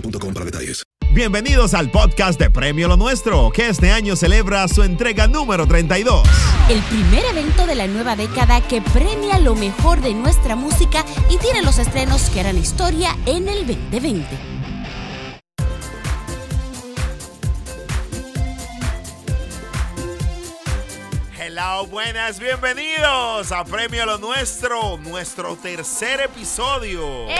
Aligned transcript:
boostmobile.com 0.00 0.34
para 0.34 0.44
detalles. 0.44 0.82
Bienvenidos 1.14 1.72
al 1.72 1.90
podcast 1.90 2.38
de 2.38 2.50
Premio 2.50 2.88
Lo 2.88 2.96
Nuestro, 2.96 3.50
que 3.50 3.68
este 3.68 3.90
año 3.90 4.16
celebra 4.16 4.66
su 4.68 4.82
entrega 4.82 5.26
número 5.26 5.66
32. 5.66 6.22
El 6.68 6.80
primer 6.82 7.24
evento 7.24 7.66
de 7.66 7.74
la 7.74 7.86
nueva 7.86 8.16
década 8.16 8.60
que 8.60 8.82
premia 8.82 9.38
lo 9.38 9.54
mejor 9.54 10.00
de 10.00 10.12
nuestra 10.14 10.56
música 10.56 11.04
y 11.30 11.38
tiene 11.38 11.62
los 11.62 11.78
estrenos 11.78 12.28
que 12.30 12.40
harán 12.40 12.58
historia 12.58 13.16
en 13.24 13.48
el 13.48 13.66
2020. 13.66 14.55
Buenas, 21.66 22.38
bienvenidos 22.38 23.50
a 23.50 23.64
Premio 23.64 24.06
Lo 24.06 24.18
Nuestro, 24.18 24.98
nuestro 24.98 25.56
tercer 25.56 26.20
episodio. 26.20 27.28
¡Eh! 27.28 27.36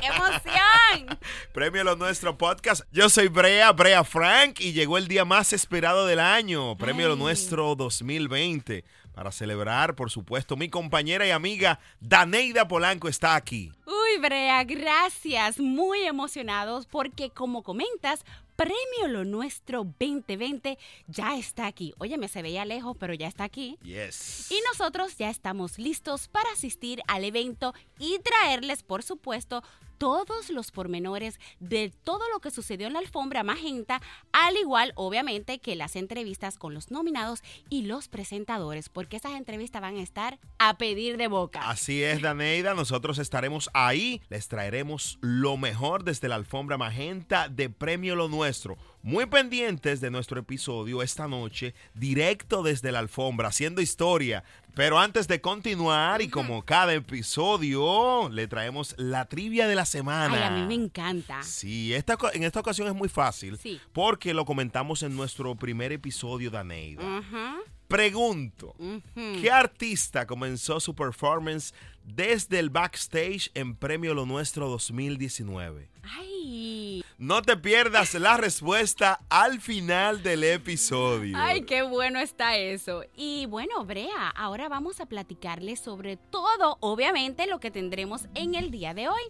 ¡Qué 0.00 0.06
emoción! 0.08 1.18
Premio 1.54 1.84
Lo 1.84 1.94
Nuestro 1.94 2.36
Podcast. 2.36 2.82
Yo 2.90 3.08
soy 3.08 3.28
Brea, 3.28 3.70
Brea 3.70 4.02
Frank, 4.02 4.58
y 4.58 4.72
llegó 4.72 4.98
el 4.98 5.06
día 5.06 5.24
más 5.24 5.52
esperado 5.52 6.04
del 6.04 6.18
año, 6.18 6.76
Premio 6.76 7.08
Lo. 7.08 7.16
Nuestro 7.16 7.76
2020. 7.76 8.84
Para 9.20 9.32
celebrar, 9.32 9.96
por 9.96 10.10
supuesto, 10.10 10.56
mi 10.56 10.70
compañera 10.70 11.26
y 11.26 11.30
amiga 11.30 11.78
Daneida 12.00 12.66
Polanco 12.66 13.06
está 13.06 13.34
aquí. 13.34 13.70
Uy, 13.84 14.18
Brea, 14.18 14.64
gracias. 14.64 15.60
Muy 15.60 16.04
emocionados 16.04 16.86
porque, 16.86 17.28
como 17.28 17.62
comentas, 17.62 18.24
Premio 18.56 19.08
Lo 19.08 19.26
Nuestro 19.26 19.84
2020 19.84 20.78
ya 21.06 21.36
está 21.36 21.66
aquí. 21.66 21.92
Oye, 21.98 22.16
me 22.16 22.28
se 22.28 22.40
veía 22.40 22.64
lejos, 22.64 22.96
pero 22.98 23.12
ya 23.12 23.28
está 23.28 23.44
aquí. 23.44 23.76
Yes. 23.82 24.50
Y 24.50 24.58
nosotros 24.72 25.18
ya 25.18 25.28
estamos 25.28 25.78
listos 25.78 26.28
para 26.28 26.50
asistir 26.52 27.02
al 27.06 27.22
evento 27.24 27.74
y 27.98 28.20
traerles, 28.20 28.82
por 28.82 29.02
supuesto, 29.02 29.62
todos 30.00 30.48
los 30.48 30.70
pormenores 30.70 31.38
de 31.58 31.92
todo 32.04 32.22
lo 32.32 32.40
que 32.40 32.50
sucedió 32.50 32.86
en 32.86 32.94
la 32.94 33.00
alfombra 33.00 33.42
magenta, 33.42 34.00
al 34.32 34.56
igual, 34.56 34.94
obviamente, 34.94 35.58
que 35.58 35.76
las 35.76 35.94
entrevistas 35.94 36.56
con 36.56 36.72
los 36.72 36.90
nominados 36.90 37.42
y 37.68 37.82
los 37.82 38.08
presentadores, 38.08 38.88
porque 38.88 39.18
esas 39.18 39.32
entrevistas 39.32 39.82
van 39.82 39.98
a 39.98 40.02
estar 40.02 40.38
a 40.58 40.78
pedir 40.78 41.18
de 41.18 41.28
boca. 41.28 41.68
Así 41.68 42.02
es, 42.02 42.22
Daneida. 42.22 42.72
Nosotros 42.72 43.18
estaremos 43.18 43.68
ahí. 43.74 44.22
Les 44.30 44.48
traeremos 44.48 45.18
lo 45.20 45.58
mejor 45.58 46.02
desde 46.02 46.28
la 46.28 46.36
alfombra 46.36 46.78
magenta 46.78 47.50
de 47.50 47.68
Premio 47.68 48.16
Lo 48.16 48.28
Nuestro. 48.28 48.78
Muy 49.02 49.24
pendientes 49.26 50.00
de 50.02 50.10
nuestro 50.10 50.40
episodio 50.40 51.02
esta 51.02 51.26
noche, 51.26 51.74
directo 51.94 52.62
desde 52.62 52.92
la 52.92 52.98
alfombra, 52.98 53.48
haciendo 53.48 53.80
historia. 53.80 54.44
Pero 54.74 54.98
antes 54.98 55.26
de 55.26 55.40
continuar, 55.40 56.20
y 56.20 56.28
como 56.28 56.62
cada 56.66 56.92
episodio, 56.92 58.28
le 58.28 58.46
traemos 58.46 58.94
la 58.98 59.24
trivia 59.24 59.66
de 59.66 59.74
la 59.74 59.86
semana. 59.86 60.34
Ay, 60.36 60.42
a 60.42 60.50
mí 60.50 60.66
me 60.66 60.84
encanta. 60.84 61.42
Sí, 61.42 61.94
esta, 61.94 62.18
en 62.34 62.44
esta 62.44 62.60
ocasión 62.60 62.88
es 62.88 62.94
muy 62.94 63.08
fácil 63.08 63.56
Sí. 63.58 63.80
porque 63.94 64.34
lo 64.34 64.44
comentamos 64.44 65.02
en 65.02 65.16
nuestro 65.16 65.54
primer 65.56 65.92
episodio, 65.92 66.50
Daneida. 66.50 67.02
Ajá, 67.18 67.56
Pregunto. 67.90 68.76
¿Qué 69.14 69.50
artista 69.50 70.24
comenzó 70.24 70.78
su 70.78 70.94
performance 70.94 71.74
desde 72.04 72.60
el 72.60 72.70
backstage 72.70 73.50
en 73.54 73.74
Premio 73.74 74.14
Lo 74.14 74.26
Nuestro 74.26 74.68
2019? 74.68 75.90
Ay, 76.04 77.04
No 77.18 77.42
te 77.42 77.56
pierdas 77.56 78.14
la 78.14 78.36
respuesta 78.36 79.18
al 79.28 79.60
final 79.60 80.22
del 80.22 80.44
episodio. 80.44 81.36
ay, 81.36 81.62
qué 81.62 81.82
bueno 81.82 82.20
está 82.20 82.56
eso. 82.56 83.02
Y 83.16 83.46
bueno, 83.46 83.84
Brea, 83.84 84.28
ahora 84.36 84.68
vamos 84.68 85.00
a 85.00 85.06
platicarles 85.06 85.80
sobre 85.80 86.16
todo, 86.16 86.78
obviamente, 86.78 87.48
lo 87.48 87.58
que 87.58 87.72
tendremos 87.72 88.28
en 88.36 88.54
el 88.54 88.70
día 88.70 88.94
de 88.94 89.08
hoy. 89.08 89.22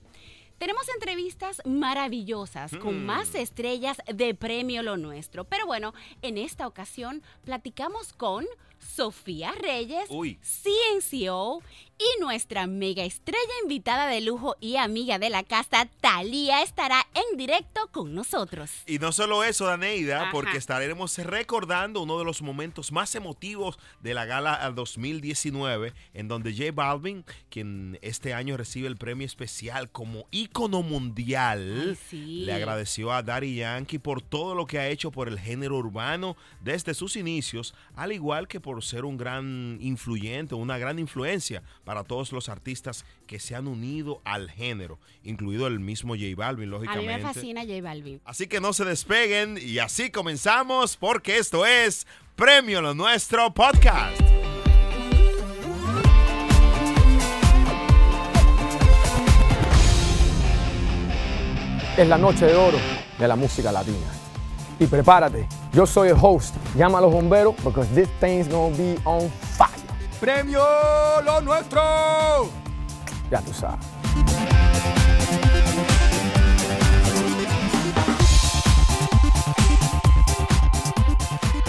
Tenemos 0.61 0.87
entrevistas 0.91 1.63
maravillosas 1.65 2.77
con 2.77 3.01
Mm. 3.03 3.07
más 3.07 3.35
estrellas 3.35 3.97
de 4.15 4.35
Premio 4.35 4.83
Lo 4.83 4.99
Nuestro. 4.99 5.45
Pero 5.45 5.65
bueno, 5.65 5.95
en 6.21 6.37
esta 6.37 6.67
ocasión 6.67 7.23
platicamos 7.47 8.13
con 8.13 8.45
Sofía 8.79 9.53
Reyes, 9.53 10.05
Uy. 10.11 10.39
CNCO 10.43 11.63
y 12.01 12.21
nuestra 12.21 12.67
mega 12.67 13.05
estrella 13.05 13.53
invitada 13.63 14.07
de 14.07 14.23
lujo 14.23 14.57
y 14.59 14.77
amiga 14.77 15.19
de 15.19 15.29
la 15.29 15.43
casa, 15.43 15.87
Talía, 16.01 16.63
estará 16.63 17.07
en 17.13 17.37
directo 17.37 17.89
con 17.93 18.15
nosotros. 18.15 18.71
Y 18.87 18.99
no 18.99 19.13
solo 19.13 19.45
eso, 19.45 19.67
Daneida, 19.67 20.23
Ajá. 20.23 20.31
porque 20.33 20.57
estaremos 20.57 21.19
recordando 21.19 22.01
uno 22.01 22.19
de 22.19 22.25
los 22.25 22.41
momentos 22.41 22.91
más 22.91 23.15
emotivos 23.15 23.79
de 24.01 24.15
la 24.15 24.25
gala 24.25 24.71
2019, 24.75 25.93
en 26.15 26.29
donde 26.29 26.57
J 26.57 26.73
Balvin, 26.73 27.23
quien 27.51 27.99
este 28.01 28.33
año 28.33 28.57
recibe 28.57 28.89
el 28.89 28.97
premio 28.97 29.27
especial 29.27 29.91
como 29.91 30.27
ícono 30.31 30.83
mundial, 30.83 31.89
Ay, 31.91 31.99
sí. 32.09 32.45
le 32.47 32.55
agradeció 32.55 33.13
a 33.13 33.23
Daddy 33.23 33.57
Yankee 33.57 33.99
por 33.99 34.23
todo 34.23 34.55
lo 34.55 34.67
que 34.67 34.79
ha 34.79 34.89
hecho 34.89 35.11
por 35.11 35.29
el 35.29 35.39
género 35.39 35.77
urbano 35.77 36.37
desde 36.63 36.95
sus 36.95 37.17
inicios, 37.17 37.75
al 37.95 38.13
igual 38.13 38.49
que 38.49 38.59
por 38.59 38.83
ser 38.83 39.05
un 39.05 39.19
gran 39.19 39.77
influyente, 39.83 40.55
una 40.55 40.79
gran 40.79 40.99
influencia 40.99 41.63
para 41.91 42.05
todos 42.05 42.31
los 42.31 42.49
artistas 42.49 43.05
que 43.27 43.41
se 43.41 43.57
han 43.57 43.67
unido 43.67 44.21
al 44.23 44.49
género, 44.49 45.01
incluido 45.25 45.67
el 45.67 45.81
mismo 45.81 46.15
J 46.15 46.37
Balvin, 46.37 46.69
A 46.69 46.79
mí 46.79 46.85
lógicamente. 46.87 47.17
me 47.17 47.21
fascina 47.21 47.63
J 47.63 47.83
Balvin. 47.83 48.21
Así 48.25 48.47
que 48.47 48.61
no 48.61 48.73
se 48.73 48.85
despeguen 48.85 49.59
y 49.61 49.81
así 49.81 50.09
comenzamos 50.13 50.97
porque 50.97 51.39
esto 51.39 51.67
es 51.67 52.07
Premio 52.37 52.81
Lo 52.81 52.95
Nuestro 52.95 53.53
Podcast. 53.53 54.21
es 61.97 62.07
la 62.09 62.17
noche 62.19 62.47
de 62.47 62.55
oro 62.55 62.79
de 63.19 63.27
la 63.27 63.35
música 63.35 63.73
latina. 63.73 63.97
Y 64.79 64.87
prepárate, 64.87 65.49
yo 65.73 65.85
soy 65.87 66.11
el 66.11 66.17
host. 66.21 66.55
Llama 66.77 66.99
a 66.99 67.01
los 67.01 67.13
bomberos 67.13 67.57
porque 67.65 67.81
this 67.97 68.09
thing's 68.21 68.49
gonna 68.49 68.77
be 68.77 68.97
on 69.05 69.29
fire. 69.59 69.70
¡Premio 70.21 70.63
lo 71.25 71.41
nuestro! 71.41 71.81
Ya 73.31 73.41
tú 73.41 73.55
sabes. 73.55 74.00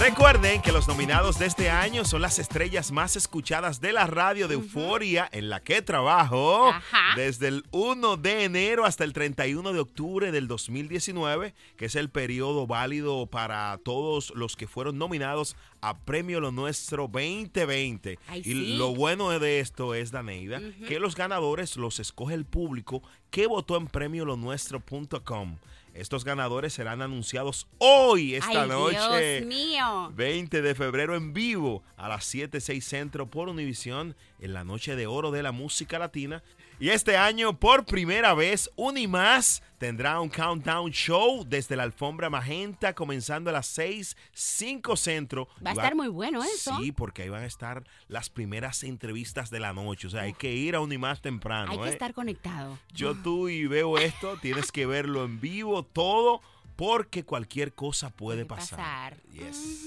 Recuerden 0.01 0.63
que 0.63 0.71
los 0.71 0.87
nominados 0.87 1.37
de 1.37 1.45
este 1.45 1.69
año 1.69 2.05
son 2.05 2.23
las 2.23 2.39
estrellas 2.39 2.91
más 2.91 3.15
escuchadas 3.15 3.81
de 3.81 3.93
la 3.93 4.07
radio 4.07 4.47
de 4.47 4.55
Euforia 4.55 5.29
en 5.31 5.47
la 5.51 5.59
que 5.59 5.83
trabajo 5.83 6.69
Ajá. 6.69 7.13
desde 7.15 7.49
el 7.49 7.63
1 7.69 8.17
de 8.17 8.45
enero 8.45 8.85
hasta 8.85 9.03
el 9.03 9.13
31 9.13 9.73
de 9.73 9.79
octubre 9.79 10.31
del 10.31 10.47
2019, 10.47 11.53
que 11.77 11.85
es 11.85 11.93
el 11.93 12.09
periodo 12.09 12.65
válido 12.65 13.27
para 13.27 13.77
todos 13.83 14.33
los 14.35 14.55
que 14.55 14.65
fueron 14.65 14.97
nominados 14.97 15.55
a 15.81 15.95
Premio 15.99 16.39
Lo 16.39 16.51
Nuestro 16.51 17.03
2020. 17.07 18.17
Ay, 18.27 18.39
y 18.39 18.43
sí. 18.43 18.77
lo 18.77 18.95
bueno 18.95 19.29
de 19.37 19.59
esto 19.59 19.93
es, 19.93 20.09
Daneida, 20.09 20.61
que 20.87 20.99
los 20.99 21.15
ganadores 21.15 21.77
los 21.77 21.99
escoge 21.99 22.33
el 22.33 22.45
público 22.45 23.03
que 23.29 23.45
votó 23.45 23.77
en 23.77 23.85
premiolonuestro.com. 23.85 25.57
Estos 25.93 26.23
ganadores 26.23 26.73
serán 26.73 27.01
anunciados 27.01 27.67
hoy, 27.77 28.35
esta 28.35 28.63
Ay, 28.63 28.69
noche. 28.69 29.41
Dios 29.41 29.47
mío. 29.47 30.11
20 30.15 30.61
de 30.61 30.75
febrero 30.75 31.15
en 31.17 31.33
vivo 31.33 31.83
a 31.97 32.07
las 32.07 32.23
7, 32.25 32.61
6 32.61 32.85
centro 32.85 33.29
por 33.29 33.49
Univisión 33.49 34.15
en 34.39 34.53
la 34.53 34.63
noche 34.63 34.95
de 34.95 35.07
oro 35.07 35.31
de 35.31 35.43
la 35.43 35.51
música 35.51 35.99
latina. 35.99 36.43
Y 36.81 36.89
este 36.89 37.15
año, 37.15 37.59
por 37.59 37.85
primera 37.85 38.33
vez, 38.33 38.67
Unimás 38.75 39.61
tendrá 39.77 40.19
un 40.19 40.29
countdown 40.29 40.89
show 40.89 41.45
desde 41.47 41.75
la 41.75 41.83
alfombra 41.83 42.31
magenta 42.31 42.95
comenzando 42.95 43.51
a 43.51 43.53
las 43.53 43.67
6, 43.67 44.17
5 44.33 44.95
centro. 44.95 45.47
Va 45.63 45.69
a 45.69 45.73
estar 45.73 45.93
muy 45.93 46.07
bueno 46.07 46.41
eso. 46.43 46.75
Sí, 46.79 46.91
porque 46.91 47.21
ahí 47.21 47.29
van 47.29 47.43
a 47.43 47.45
estar 47.45 47.83
las 48.07 48.31
primeras 48.31 48.81
entrevistas 48.81 49.51
de 49.51 49.59
la 49.59 49.73
noche. 49.73 50.07
O 50.07 50.09
sea, 50.09 50.23
hay 50.23 50.33
que 50.33 50.53
ir 50.53 50.73
a 50.73 50.79
Unimás 50.79 51.21
temprano. 51.21 51.71
Hay 51.71 51.77
que 51.77 51.89
¿eh? 51.89 51.91
estar 51.91 52.15
conectado. 52.15 52.79
Yo 52.95 53.13
tú 53.13 53.47
y 53.47 53.67
veo 53.67 53.99
esto, 53.99 54.37
tienes 54.41 54.71
que 54.71 54.87
verlo 54.87 55.23
en 55.23 55.39
vivo, 55.39 55.83
todo, 55.83 56.41
porque 56.75 57.23
cualquier 57.23 57.73
cosa 57.73 58.09
puede, 58.09 58.45
pasar. 58.45 58.79
pasar. 58.79 59.17
Yes. 59.31 59.85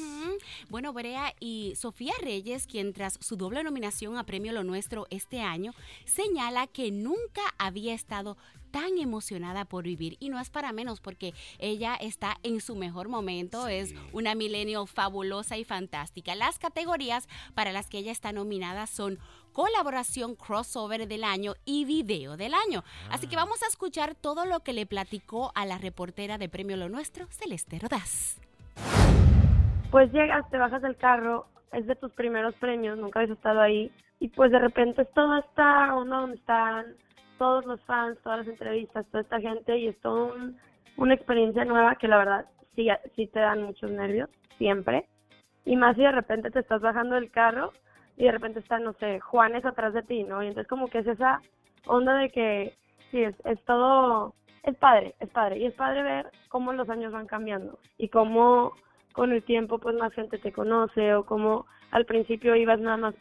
Bueno, 0.69 0.93
Brea 0.93 1.35
y 1.41 1.75
Sofía 1.77 2.13
Reyes, 2.21 2.67
quien 2.67 2.93
tras 2.93 3.19
su 3.21 3.37
doble 3.37 3.63
nominación 3.63 4.17
a 4.17 4.25
Premio 4.25 4.53
Lo 4.53 4.65
Nuestro 4.65 5.07
este 5.11 5.41
año, 5.41 5.73
señala 6.05 6.67
que 6.67 6.91
nunca 6.91 7.43
había 7.59 7.95
estado 7.95 8.37
tan 8.75 8.99
emocionada 8.99 9.65
por 9.65 9.85
vivir 9.85 10.17
y 10.19 10.31
no 10.31 10.41
es 10.41 10.51
para 10.51 10.73
menos 10.73 11.01
porque 11.01 11.33
ella 11.61 11.95
está 11.95 12.39
en 12.43 12.61
su 12.61 12.75
mejor 12.75 13.09
momento, 13.09 13.69
es 13.69 13.95
una 14.13 14.35
millennial 14.35 14.89
fabulosa 14.89 15.57
y 15.57 15.63
fantástica. 15.63 16.35
Las 16.35 16.59
categorías 16.59 17.29
para 17.55 17.71
las 17.71 17.89
que 17.89 17.99
ella 17.99 18.11
está 18.11 18.33
nominada 18.33 18.89
son 18.89 19.21
colaboración 19.53 20.35
crossover 20.35 21.07
del 21.07 21.23
año 21.23 21.55
y 21.65 21.85
video 21.85 22.37
del 22.37 22.53
año. 22.53 22.83
Así 23.11 23.29
que 23.29 23.37
vamos 23.37 23.63
a 23.63 23.69
escuchar 23.69 24.17
todo 24.17 24.45
lo 24.45 24.59
que 24.65 24.73
le 24.73 24.87
platicó 24.87 25.53
a 25.55 25.67
la 25.67 25.79
reportera 25.79 26.37
de 26.37 26.49
Premio 26.49 26.77
Lo 26.77 26.89
Nuestro, 26.89 27.29
Celeste 27.29 27.79
Rodaz. 27.79 28.41
pues 29.93 30.11
llegas, 30.13 30.51
te 30.51 30.59
bajas 30.59 30.83
del 30.83 30.97
carro, 30.97 31.47
es 31.71 31.87
de 31.87 31.95
tus 31.95 32.11
primeros 32.11 32.57
premios, 32.57 32.99
nunca 32.99 33.21
habías 33.21 33.37
estado 33.37 33.61
ahí, 33.61 33.93
y 34.19 34.31
pues 34.31 34.51
de 34.51 34.59
repente 34.59 35.03
es 35.03 35.13
toda 35.15 35.39
esta 35.39 35.95
onda 35.95 36.17
donde 36.17 36.39
están 36.39 36.97
todos 37.45 37.67
los 37.67 37.81
fans, 37.83 38.19
todas 38.23 38.39
las 38.39 38.49
entrevistas, 38.49 39.05
toda 39.11 39.21
esta 39.21 39.39
gente, 39.39 39.77
y 39.77 39.89
es 39.89 40.01
toda 40.01 40.33
un- 40.33 40.57
una 40.97 41.13
experiencia 41.13 41.63
nueva 41.67 41.97
que 41.97 42.09
la 42.09 42.17
verdad 42.17 42.47
sí, 42.75 42.89
sí 43.15 43.27
te 43.27 43.41
dan 43.41 43.63
muchos 43.65 43.91
nervios, 43.91 44.31
siempre, 44.57 45.05
y 45.67 45.77
más 45.77 45.95
si 45.95 46.01
de 46.03 46.11
repente 46.13 46.51
te 46.51 46.61
estás 46.61 46.81
bajando 46.81 47.17
del 47.17 47.31
carro 47.31 47.71
y 48.17 48.25
de 48.25 48.33
repente 48.33 48.61
está, 48.61 48.79
no 48.79 48.95
sé, 48.95 49.21
Juanes 49.21 49.67
atrás 49.67 49.93
de 49.93 50.03
ti, 50.03 50.23
¿no? 50.25 50.43
Y 50.43 50.47
entonces 50.47 50.69
como 50.69 50.89
que 50.89 51.01
es 51.01 51.07
esa 51.07 51.43
onda 51.87 52.15
de 52.15 52.31
que, 52.31 52.73
sí, 53.11 53.23
es, 53.23 53.35
es 53.45 53.63
todo, 53.67 54.33
es 54.63 54.75
padre, 54.79 55.15
es 55.21 55.29
padre, 55.29 55.59
y 55.59 55.67
es 55.67 55.75
padre 55.75 56.03
ver 56.03 56.31
cómo 56.49 56.73
los 56.73 56.89
años 56.89 57.13
van 57.13 57.27
cambiando 57.27 57.79
y 57.99 58.09
cómo 58.09 58.73
con 59.13 59.33
el 59.33 59.43
tiempo 59.43 59.79
pues 59.79 59.95
más 59.97 60.15
gente 60.15 60.39
te 60.39 60.51
conoce 60.51 61.15
o 61.15 61.27
como 61.27 61.67
al 61.91 62.07
principio 62.07 62.57
ibas 62.57 62.81
nada 62.81 62.97
más 62.97 63.15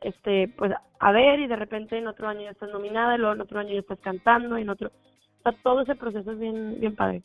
este 0.00 0.48
pues 0.56 0.72
a 0.98 1.12
ver 1.12 1.40
y 1.40 1.46
de 1.46 1.56
repente 1.56 1.98
en 1.98 2.06
otro 2.06 2.28
año 2.28 2.42
ya 2.42 2.50
estás 2.50 2.70
nominada 2.70 3.14
y 3.14 3.18
luego 3.18 3.34
en 3.34 3.40
otro 3.42 3.58
año 3.60 3.72
ya 3.74 3.80
estás 3.80 3.98
cantando 4.00 4.58
y 4.58 4.62
en 4.62 4.70
otro 4.70 4.90
todo 5.62 5.82
ese 5.82 5.94
proceso 5.94 6.32
es 6.32 6.38
bien 6.38 6.78
bien 6.80 6.94
padre 6.96 7.22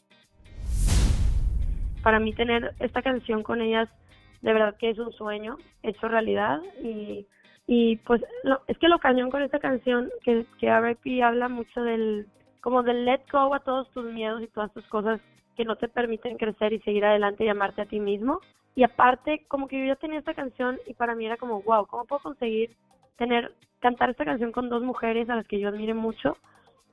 para 2.03 2.19
mí 2.19 2.33
tener 2.33 2.73
esta 2.79 3.01
canción 3.01 3.43
con 3.43 3.61
ellas 3.61 3.89
de 4.41 4.53
verdad 4.53 4.75
que 4.77 4.89
es 4.89 4.99
un 4.99 5.11
sueño 5.13 5.57
hecho 5.83 6.07
realidad 6.07 6.61
y 6.83 7.25
y 7.67 7.95
pues 7.97 8.21
lo- 8.43 8.61
es 8.67 8.77
que 8.77 8.87
lo 8.87 8.99
cañón 8.99 9.31
con 9.31 9.41
esta 9.41 9.59
canción 9.59 10.11
que 10.23 10.45
que 10.59 10.67
R.I.P. 10.67 11.23
habla 11.23 11.49
mucho 11.49 11.81
del 11.83 12.27
como 12.61 12.83
del 12.83 13.05
let 13.05 13.21
go 13.31 13.53
a 13.55 13.59
todos 13.59 13.89
tus 13.91 14.05
miedos 14.05 14.41
y 14.43 14.47
todas 14.47 14.71
tus 14.73 14.85
cosas 14.87 15.19
que 15.57 15.65
no 15.65 15.75
te 15.75 15.87
permiten 15.87 16.37
crecer 16.37 16.73
y 16.73 16.79
seguir 16.81 17.05
adelante 17.05 17.43
y 17.45 17.47
amarte 17.47 17.81
a 17.81 17.85
ti 17.85 17.99
mismo. 17.99 18.39
Y 18.75 18.83
aparte, 18.83 19.45
como 19.47 19.67
que 19.67 19.79
yo 19.79 19.85
ya 19.85 19.95
tenía 19.95 20.19
esta 20.19 20.33
canción 20.33 20.77
y 20.85 20.93
para 20.93 21.15
mí 21.15 21.25
era 21.25 21.37
como, 21.37 21.61
wow, 21.61 21.85
¿cómo 21.87 22.05
puedo 22.05 22.21
conseguir 22.21 22.75
tener, 23.17 23.53
cantar 23.79 24.09
esta 24.09 24.25
canción 24.25 24.51
con 24.51 24.69
dos 24.69 24.83
mujeres 24.83 25.29
a 25.29 25.35
las 25.35 25.47
que 25.47 25.59
yo 25.59 25.69
admire 25.69 25.93
mucho, 25.93 26.37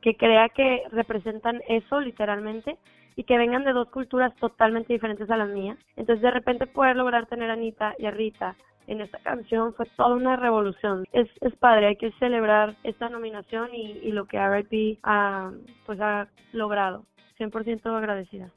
que 0.00 0.16
crea 0.16 0.48
que 0.48 0.84
representan 0.90 1.60
eso 1.68 2.00
literalmente 2.00 2.78
y 3.16 3.24
que 3.24 3.36
vengan 3.36 3.64
de 3.64 3.72
dos 3.72 3.90
culturas 3.90 4.34
totalmente 4.36 4.92
diferentes 4.92 5.28
a 5.28 5.36
las 5.36 5.48
mías? 5.48 5.76
Entonces, 5.96 6.22
de 6.22 6.30
repente 6.30 6.68
poder 6.68 6.96
lograr 6.96 7.26
tener 7.26 7.50
a 7.50 7.54
Anita 7.54 7.94
y 7.98 8.06
a 8.06 8.12
Rita 8.12 8.54
en 8.86 9.00
esta 9.00 9.18
canción 9.18 9.74
fue 9.74 9.86
toda 9.96 10.14
una 10.14 10.36
revolución. 10.36 11.04
Es, 11.12 11.28
es 11.40 11.54
padre, 11.56 11.86
hay 11.86 11.96
que 11.96 12.12
celebrar 12.12 12.76
esta 12.84 13.08
nominación 13.08 13.74
y, 13.74 13.98
y 14.02 14.12
lo 14.12 14.26
que 14.26 14.36
R.I.P. 14.36 14.98
ha, 15.02 15.50
pues 15.86 16.00
ha 16.00 16.28
logrado. 16.52 17.04
100% 17.38 17.86
agradecida. 17.96 18.50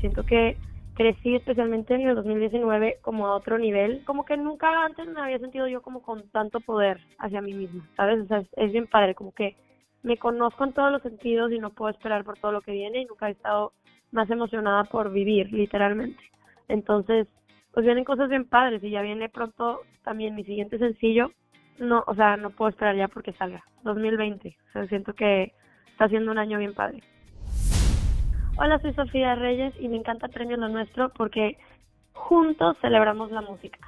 Siento 0.00 0.24
que 0.24 0.56
crecí 0.98 1.36
especialmente 1.36 1.94
en 1.94 2.08
el 2.08 2.16
2019 2.16 2.98
como 3.02 3.28
a 3.28 3.36
otro 3.36 3.56
nivel, 3.56 4.04
como 4.04 4.24
que 4.24 4.36
nunca 4.36 4.84
antes 4.84 5.06
me 5.06 5.20
había 5.20 5.38
sentido 5.38 5.68
yo 5.68 5.80
como 5.80 6.02
con 6.02 6.28
tanto 6.30 6.58
poder 6.58 6.98
hacia 7.20 7.40
mí 7.40 7.54
misma, 7.54 7.88
¿sabes? 7.96 8.20
O 8.22 8.26
sea, 8.26 8.38
es, 8.38 8.48
es 8.56 8.72
bien 8.72 8.88
padre, 8.88 9.14
como 9.14 9.32
que 9.32 9.56
me 10.02 10.16
conozco 10.16 10.64
en 10.64 10.72
todos 10.72 10.90
los 10.90 11.00
sentidos 11.02 11.52
y 11.52 11.60
no 11.60 11.70
puedo 11.70 11.92
esperar 11.92 12.24
por 12.24 12.36
todo 12.40 12.50
lo 12.50 12.62
que 12.62 12.72
viene 12.72 13.00
y 13.00 13.04
nunca 13.04 13.28
he 13.28 13.32
estado 13.32 13.72
más 14.10 14.28
emocionada 14.28 14.84
por 14.84 15.12
vivir, 15.12 15.52
literalmente. 15.52 16.20
Entonces, 16.66 17.28
pues 17.72 17.86
vienen 17.86 18.04
cosas 18.04 18.28
bien 18.28 18.48
padres 18.48 18.82
y 18.82 18.90
ya 18.90 19.00
viene 19.00 19.28
pronto 19.28 19.82
también 20.02 20.34
mi 20.34 20.42
siguiente 20.42 20.78
sencillo. 20.78 21.30
No, 21.78 22.02
o 22.08 22.14
sea, 22.16 22.36
no 22.36 22.50
puedo 22.50 22.70
esperar 22.70 22.96
ya 22.96 23.06
porque 23.06 23.32
salga. 23.34 23.62
2020. 23.84 24.56
O 24.68 24.72
sea, 24.72 24.86
siento 24.88 25.12
que 25.12 25.52
está 25.92 26.08
siendo 26.08 26.32
un 26.32 26.38
año 26.38 26.58
bien 26.58 26.74
padre. 26.74 27.04
Hola, 28.58 28.78
soy 28.80 28.92
Sofía 28.94 29.34
Reyes 29.34 29.72
y 29.78 29.88
me 29.88 29.96
encanta 29.96 30.28
Premio 30.28 30.56
Lo 30.56 30.68
Nuestro 30.68 31.10
porque 31.10 31.56
juntos 32.12 32.76
celebramos 32.80 33.30
la 33.30 33.40
música. 33.40 33.78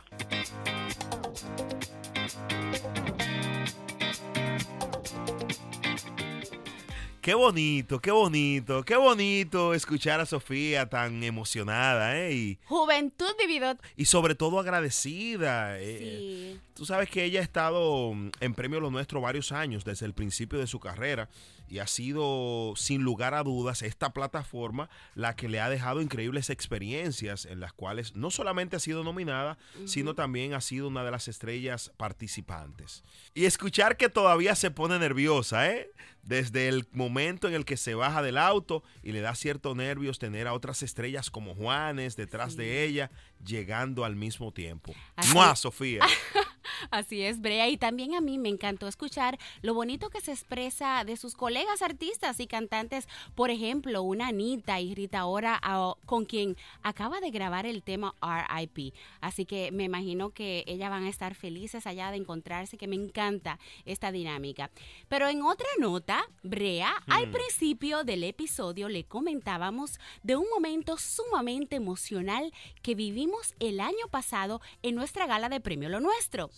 Qué 7.21 7.35
bonito, 7.35 8.01
qué 8.01 8.11
bonito, 8.11 8.83
qué 8.83 8.97
bonito 8.97 9.75
escuchar 9.75 10.21
a 10.21 10.27
Sofía 10.27 10.89
tan 10.89 11.23
emocionada, 11.23 12.19
¿eh? 12.19 12.33
Y, 12.33 12.59
Juventud 12.65 13.27
vivido. 13.39 13.75
y 13.95 14.07
sobre 14.07 14.35
todo 14.35 14.59
agradecida. 14.59 15.79
eh, 15.79 15.99
Sí. 15.99 16.61
Tú 16.75 16.87
sabes 16.87 17.11
que 17.11 17.23
ella 17.25 17.41
ha 17.41 17.43
estado 17.43 18.15
mm, 18.15 18.31
en 18.41 18.55
Premio 18.55 18.81
Lo 18.81 18.91
Nuestro 18.91 19.21
varios 19.21 19.53
años, 19.53 19.85
desde 19.85 20.07
el 20.07 20.15
principio 20.15 20.59
de 20.59 20.67
su 20.67 20.81
carrera, 20.81 21.29
y 21.71 21.79
ha 21.79 21.87
sido, 21.87 22.75
sin 22.77 23.03
lugar 23.03 23.33
a 23.33 23.45
dudas, 23.45 23.83
esta 23.83 24.13
plataforma 24.13 24.91
la 25.15 25.37
que 25.37 25.49
le 25.49 25.61
ha 25.61 25.71
dejado 25.71 26.03
increíbles 26.03 26.51
experiencias 26.51 27.47
en 27.47 27.61
las 27.61 27.73
cuales 27.73 28.17
no 28.17 28.33
solamente 28.33 28.75
ha 28.75 28.81
sido 28.81 29.05
nominada, 29.05 29.57
sino 29.87 30.17
también 30.17 30.53
ha 30.53 30.61
sido 30.61 30.89
una 30.89 31.05
de 31.05 31.13
las 31.13 31.29
estrellas 31.29 31.93
participantes. 31.97 33.05
Y 33.35 33.45
escuchar 33.45 33.97
que 33.97 34.09
todavía 34.09 34.57
se 34.57 34.73
pone 34.73 34.99
nerviosa, 34.99 35.71
¿eh? 35.71 35.93
Desde 36.25 36.69
el 36.69 36.87
momento 36.93 37.47
en 37.47 37.55
el 37.55 37.65
que 37.65 37.77
se 37.77 37.95
baja 37.95 38.21
del 38.21 38.37
auto 38.37 38.83
y 39.03 39.13
le 39.13 39.21
da 39.21 39.35
ciertos 39.37 39.77
nervios 39.77 40.19
tener 40.19 40.49
a 40.49 40.53
otras 40.53 40.83
estrellas 40.83 41.31
como 41.31 41.55
Juanes 41.55 42.17
detrás 42.17 42.57
de 42.57 42.85
ella, 42.85 43.13
llegando 43.45 44.05
al 44.05 44.17
mismo 44.17 44.53
tiempo. 44.53 44.93
¡Mua, 45.33 45.55
Sofía! 45.55 46.05
Así 46.91 47.23
es, 47.23 47.41
Brea. 47.41 47.69
Y 47.69 47.77
también 47.77 48.15
a 48.15 48.21
mí 48.21 48.39
me 48.39 48.49
encantó 48.49 48.89
escuchar 48.89 49.39
lo 49.63 49.75
bonito 49.75 50.11
que 50.11 50.21
se 50.21 50.33
expresa 50.33 51.05
de 51.05 51.17
sus 51.17 51.35
colegas 51.35 51.83
artistas 51.83 52.41
y 52.41 52.47
cantantes. 52.47 53.09
Por 53.35 53.51
ejemplo, 53.51 54.03
una 54.03 54.29
Anita 54.29 54.81
y 54.81 54.95
Rita 54.95 55.27
Ora, 55.27 55.59
ah, 55.63 55.95
con 56.07 56.25
quien 56.25 56.57
acaba 56.83 57.21
de 57.21 57.31
grabar 57.31 57.67
el 57.67 57.83
tema 57.83 58.15
RIP. 58.21 58.95
Así 59.21 59.45
que 59.45 59.73
me 59.73 59.85
imagino 59.85 60.31
que 60.31 60.65
ellas 60.67 60.91
van 60.91 61.05
a 61.05 61.09
estar 61.09 61.35
felices 61.35 61.87
allá 61.87 62.11
de 62.11 62.17
encontrarse, 62.19 62.77
que 62.79 62.87
me 62.87 62.97
encanta 62.97 63.59
esta 63.85 64.13
dinámica. 64.13 64.71
Pero 65.09 65.29
en 65.29 65.43
otra 65.43 65.69
nota, 65.79 66.25
Brea, 66.43 67.03
al 67.09 67.29
Hmm. 67.29 67.33
principio 67.33 68.05
del 68.05 68.25
episodio 68.25 68.89
le 68.89 69.05
comentábamos 69.05 69.99
de 70.23 70.37
un 70.37 70.47
momento 70.53 70.97
sumamente 70.97 71.77
emocional 71.77 72.53
que 72.83 72.95
vivimos 72.95 73.55
el 73.59 73.81
año 73.81 74.09
pasado 74.11 74.61
en 74.83 74.95
nuestra 74.95 75.27
gala 75.27 75.49
de 75.49 75.61
Premio 75.61 75.89
Lo 75.89 76.01
Nuestro. 76.01 76.51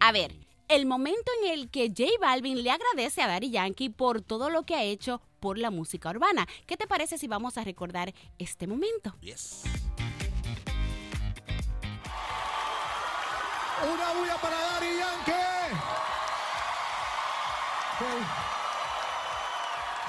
A 0.00 0.12
ver, 0.12 0.34
el 0.68 0.86
momento 0.86 1.30
en 1.42 1.52
el 1.52 1.70
que 1.70 1.88
J 1.88 2.04
Balvin 2.20 2.62
le 2.62 2.70
agradece 2.70 3.22
a 3.22 3.26
Daddy 3.26 3.50
Yankee 3.50 3.88
por 3.88 4.20
todo 4.20 4.50
lo 4.50 4.64
que 4.64 4.74
ha 4.74 4.82
hecho 4.82 5.20
por 5.40 5.58
la 5.58 5.70
música 5.70 6.10
urbana. 6.10 6.46
¿Qué 6.66 6.76
te 6.76 6.86
parece 6.86 7.18
si 7.18 7.26
vamos 7.28 7.58
a 7.58 7.64
recordar 7.64 8.12
este 8.38 8.66
momento? 8.66 9.14
Una 13.80 14.12
bulla 14.18 14.36
para 14.42 14.56
Daddy 14.56 14.98
Yankee. 14.98 15.38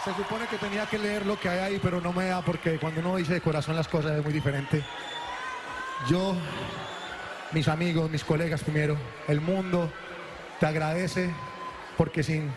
Se 0.04 0.14
supone 0.16 0.48
que 0.48 0.58
tenía 0.58 0.86
que 0.86 0.98
leer 0.98 1.26
lo 1.26 1.40
que 1.40 1.50
hay 1.50 1.60
ahí, 1.60 1.80
pero 1.82 2.00
no 2.02 2.14
me 2.14 2.26
da 2.26 2.42
porque 2.42 2.80
cuando 2.80 3.02
uno 3.02 3.18
dice 3.18 3.34
de 3.34 3.42
corazón 3.42 3.76
las 3.76 3.88
cosas 3.88 4.18
es 4.18 4.24
muy 4.24 4.34
diferente. 4.34 4.84
Yo, 6.08 6.36
mis 7.52 7.68
amigos, 7.68 8.10
mis 8.10 8.24
colegas 8.24 8.64
primero, 8.64 8.98
el 9.28 9.42
mundo 9.42 9.92
te 10.60 10.66
agradece 10.66 11.30
porque 11.98 12.24
sin 12.24 12.52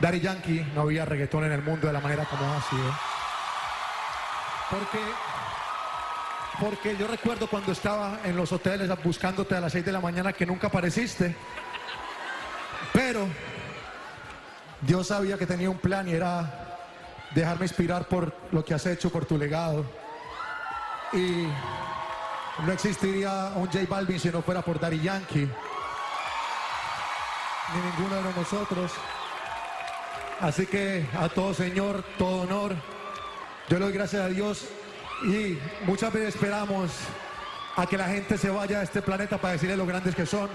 Daddy 0.00 0.20
Yankee 0.20 0.66
no 0.74 0.82
había 0.82 1.04
reggaetón 1.04 1.44
en 1.44 1.52
el 1.52 1.62
mundo 1.62 1.86
de 1.86 1.92
la 1.92 2.00
manera 2.00 2.24
como 2.24 2.44
ha 2.44 2.60
sido. 2.62 2.94
Porque 4.70 4.98
porque 6.60 6.96
yo 6.96 7.06
recuerdo 7.06 7.48
cuando 7.48 7.72
estaba 7.72 8.20
en 8.24 8.34
los 8.34 8.50
hoteles 8.50 8.90
buscándote 9.04 9.54
a 9.54 9.60
las 9.60 9.72
6 9.72 9.84
de 9.84 9.92
la 9.92 10.00
mañana 10.00 10.32
que 10.32 10.46
nunca 10.46 10.68
apareciste. 10.68 11.36
Pero 12.94 13.28
Dios 14.80 15.08
sabía 15.08 15.36
que 15.36 15.46
tenía 15.46 15.68
un 15.68 15.78
plan 15.78 16.08
y 16.08 16.12
era 16.12 16.78
dejarme 17.34 17.66
inspirar 17.66 18.08
por 18.08 18.34
lo 18.52 18.64
que 18.64 18.72
has 18.72 18.86
hecho, 18.86 19.10
por 19.10 19.26
tu 19.26 19.36
legado. 19.36 19.84
Y 21.12 21.46
no 22.64 22.72
existiría 22.72 23.52
un 23.54 23.66
J 23.66 23.80
Balvin 23.88 24.18
si 24.18 24.30
no 24.30 24.42
fuera 24.42 24.62
por 24.62 24.80
Daddy 24.80 25.00
Yankee. 25.00 25.48
Ni 27.74 27.80
ninguno 27.80 28.16
de 28.16 28.34
nosotros. 28.34 28.92
Así 30.40 30.66
que 30.66 31.06
a 31.18 31.28
todo 31.28 31.52
Señor, 31.54 32.02
todo 32.18 32.42
honor. 32.42 32.74
Yo 33.68 33.78
le 33.78 33.86
doy 33.86 33.94
gracias 33.94 34.22
a 34.22 34.28
Dios 34.28 34.68
y 35.24 35.58
muchas 35.84 36.12
veces 36.12 36.34
esperamos 36.34 36.90
a 37.76 37.86
que 37.86 37.98
la 37.98 38.06
gente 38.06 38.38
se 38.38 38.48
vaya 38.48 38.80
a 38.80 38.82
este 38.82 39.02
planeta 39.02 39.38
para 39.38 39.52
decirle 39.52 39.76
lo 39.76 39.86
grandes 39.86 40.14
que 40.14 40.24
son. 40.24 40.48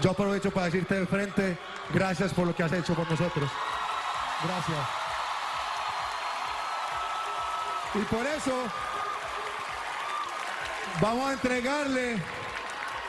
Yo 0.00 0.10
aprovecho 0.10 0.50
para 0.50 0.66
decirte 0.66 0.98
de 0.98 1.06
frente, 1.06 1.58
gracias 1.92 2.32
por 2.32 2.46
lo 2.46 2.54
que 2.54 2.62
has 2.64 2.72
hecho 2.72 2.94
por 2.94 3.08
nosotros. 3.08 3.50
Gracias. 4.44 4.78
Y 7.94 7.98
por 8.12 8.26
eso 8.26 8.52
vamos 11.00 11.28
a 11.28 11.32
entregarle 11.32 12.16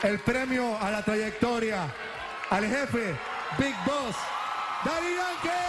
el 0.02 0.18
premio 0.20 0.78
a 0.80 0.90
la 0.90 1.02
trayectoria 1.02 1.86
al 2.50 2.66
jefe 2.66 3.16
Big 3.58 3.74
Boss, 3.84 4.16
Daddy 4.84 5.14
Yankee. 5.16 5.66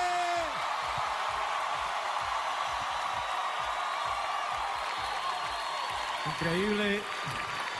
Increíble, 6.25 7.01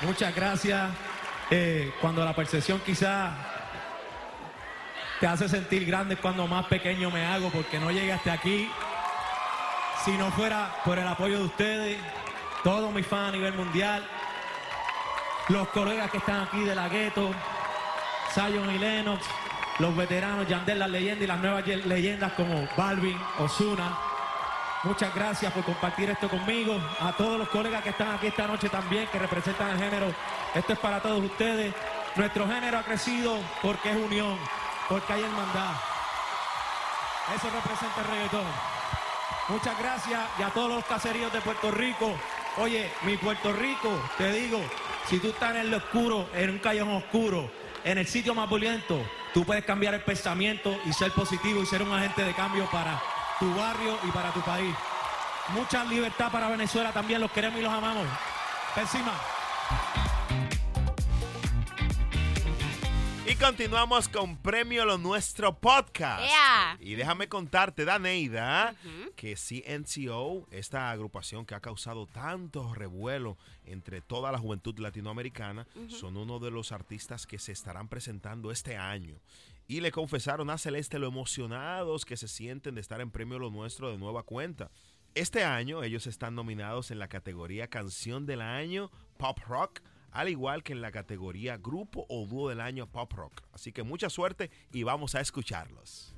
muchas 0.02 0.36
gracias. 0.36 0.90
Eh, 1.50 1.94
cuando 2.02 2.26
la 2.26 2.36
percepción 2.36 2.80
quizá 2.80 3.32
te 5.20 5.28
hace 5.28 5.48
sentir 5.48 5.86
grande 5.86 6.18
cuando 6.18 6.46
más 6.46 6.66
pequeño 6.66 7.10
me 7.10 7.26
hago 7.26 7.50
porque 7.50 7.80
no 7.80 7.92
llegué 7.92 8.14
hasta 8.14 8.34
aquí. 8.34 8.70
Si 10.06 10.12
no 10.12 10.32
fuera 10.32 10.76
por 10.86 10.98
el 11.00 11.08
apoyo 11.08 11.40
de 11.40 11.46
ustedes, 11.46 11.98
todos 12.64 12.94
mis 12.94 13.06
fans 13.06 13.30
a 13.30 13.32
nivel 13.32 13.54
mundial, 13.54 14.08
los 15.50 15.68
colegas 15.70 16.12
que 16.12 16.18
están 16.18 16.42
aquí 16.42 16.60
de 16.64 16.76
la 16.76 16.88
gueto, 16.90 17.32
Zion 18.34 18.70
y 18.76 18.78
Lennox, 18.78 19.26
los 19.80 19.96
veteranos, 19.96 20.48
Yandel, 20.48 20.80
las 20.80 20.90
leyendas 20.90 21.24
y 21.24 21.28
las 21.28 21.40
nuevas 21.40 21.64
ye- 21.66 21.78
leyendas 21.78 22.34
como 22.34 22.68
Balvin, 22.76 23.20
Osuna. 23.40 23.98
Muchas 24.84 25.14
gracias 25.14 25.52
por 25.54 25.64
compartir 25.64 26.10
esto 26.10 26.30
conmigo. 26.30 26.80
A 27.00 27.12
todos 27.14 27.40
los 27.40 27.48
colegas 27.50 27.82
que 27.84 27.90
están 27.90 28.12
aquí 28.14 28.28
esta 28.28 28.48
noche 28.48 28.70
también, 28.70 29.08
que 29.08 29.20
representan 29.20 29.72
el 29.72 29.78
género. 29.80 30.14
Esto 30.54 30.74
es 30.74 30.80
para 30.80 31.02
todos 31.02 31.24
ustedes. 31.24 31.74
Nuestro 32.16 32.48
género 32.48 32.80
ha 32.80 32.84
crecido 32.84 33.38
porque 33.62 33.92
es 33.92 33.98
unión, 33.98 34.38
porque 34.90 35.14
hay 35.14 35.24
hermandad. 35.24 35.74
Eso 37.36 37.50
representa 37.50 38.02
el 38.02 38.08
reggaetón. 38.08 38.46
Muchas 39.50 39.78
gracias 39.80 40.20
y 40.40 40.44
a 40.44 40.50
todos 40.50 40.70
los 40.70 40.86
caseríos 40.86 41.32
de 41.34 41.42
Puerto 41.42 41.72
Rico. 41.72 42.14
Oye, 42.58 42.92
mi 43.04 43.18
Puerto 43.18 43.52
Rico, 43.54 43.90
te 44.18 44.32
digo, 44.32 44.60
si 45.10 45.20
tú 45.20 45.30
estás 45.30 45.52
en 45.52 45.62
el 45.62 45.74
oscuro, 45.74 46.30
en 46.34 46.50
un 46.50 46.60
callejón 46.60 46.96
oscuro, 46.96 47.50
en 47.84 47.98
el 47.98 48.08
sitio 48.08 48.36
más 48.36 48.50
violento, 48.50 49.00
tú 49.34 49.46
puedes 49.46 49.64
cambiar 49.64 49.94
el 49.94 50.02
pensamiento 50.02 50.78
y 50.86 50.92
ser 50.92 51.12
positivo 51.12 51.62
y 51.62 51.66
ser 51.66 51.82
un 51.82 51.94
agente 51.94 52.24
de 52.24 52.34
cambio 52.34 52.70
para 52.70 53.02
tu 53.40 53.54
barrio 53.56 53.98
y 54.04 54.12
para 54.12 54.32
tu 54.32 54.42
país. 54.42 54.76
Mucha 55.50 55.86
libertad 55.86 56.30
para 56.32 56.50
Venezuela 56.50 56.92
también, 56.92 57.22
los 57.22 57.32
queremos 57.32 57.60
y 57.60 57.64
los 57.64 57.72
amamos. 57.72 58.06
Encima. 58.76 59.14
Y 63.30 63.36
continuamos 63.36 64.08
con 64.08 64.38
Premio 64.38 64.86
Lo 64.86 64.98
Nuestro 64.98 65.60
Podcast. 65.60 66.24
Y 66.80 66.96
déjame 66.96 67.28
contarte, 67.28 67.84
Daneida, 67.84 68.74
que 69.18 69.36
CNCO, 69.36 70.48
esta 70.50 70.92
agrupación 70.92 71.46
que 71.46 71.54
ha 71.54 71.60
causado 71.60 72.06
tanto 72.06 72.74
revuelo 72.74 73.38
entre 73.66 74.00
toda 74.00 74.32
la 74.32 74.38
juventud 74.38 74.80
latinoamericana, 74.80 75.68
son 75.90 76.16
uno 76.16 76.40
de 76.40 76.52
los 76.52 76.72
artistas 76.72 77.28
que 77.28 77.38
se 77.38 77.52
estarán 77.52 77.90
presentando 77.90 78.50
este 78.50 78.78
año. 78.78 79.20
Y 79.68 79.82
le 79.82 79.92
confesaron 79.92 80.50
a 80.50 80.58
Celeste 80.58 80.98
lo 80.98 81.08
emocionados 81.08 82.06
que 82.06 82.16
se 82.16 82.30
sienten 82.30 82.76
de 82.76 82.82
estar 82.82 83.02
en 83.02 83.12
Premio 83.12 83.40
Lo 83.40 83.50
Nuestro 83.50 83.92
de 83.92 83.98
nueva 83.98 84.24
cuenta. 84.24 84.72
Este 85.16 85.44
año 85.44 85.84
ellos 85.84 86.08
están 86.08 86.34
nominados 86.34 86.92
en 86.92 87.00
la 87.00 87.10
categoría 87.10 87.68
Canción 87.68 88.26
del 88.26 88.40
Año 88.40 88.90
Pop 89.18 89.40
Rock, 89.46 89.82
al 90.12 90.30
igual 90.30 90.64
que 90.64 90.74
en 90.74 90.82
la 90.82 90.92
categoría 90.92 91.58
Grupo 91.58 92.06
o 92.10 92.26
Dúo 92.26 92.50
del 92.50 92.62
Año 92.62 92.88
Pop 92.88 93.12
Rock. 93.14 93.42
Así 93.54 93.72
que 93.72 93.84
mucha 93.84 94.10
suerte 94.10 94.50
y 94.72 94.84
vamos 94.84 95.16
a 95.16 95.22
escucharlos. 95.22 96.14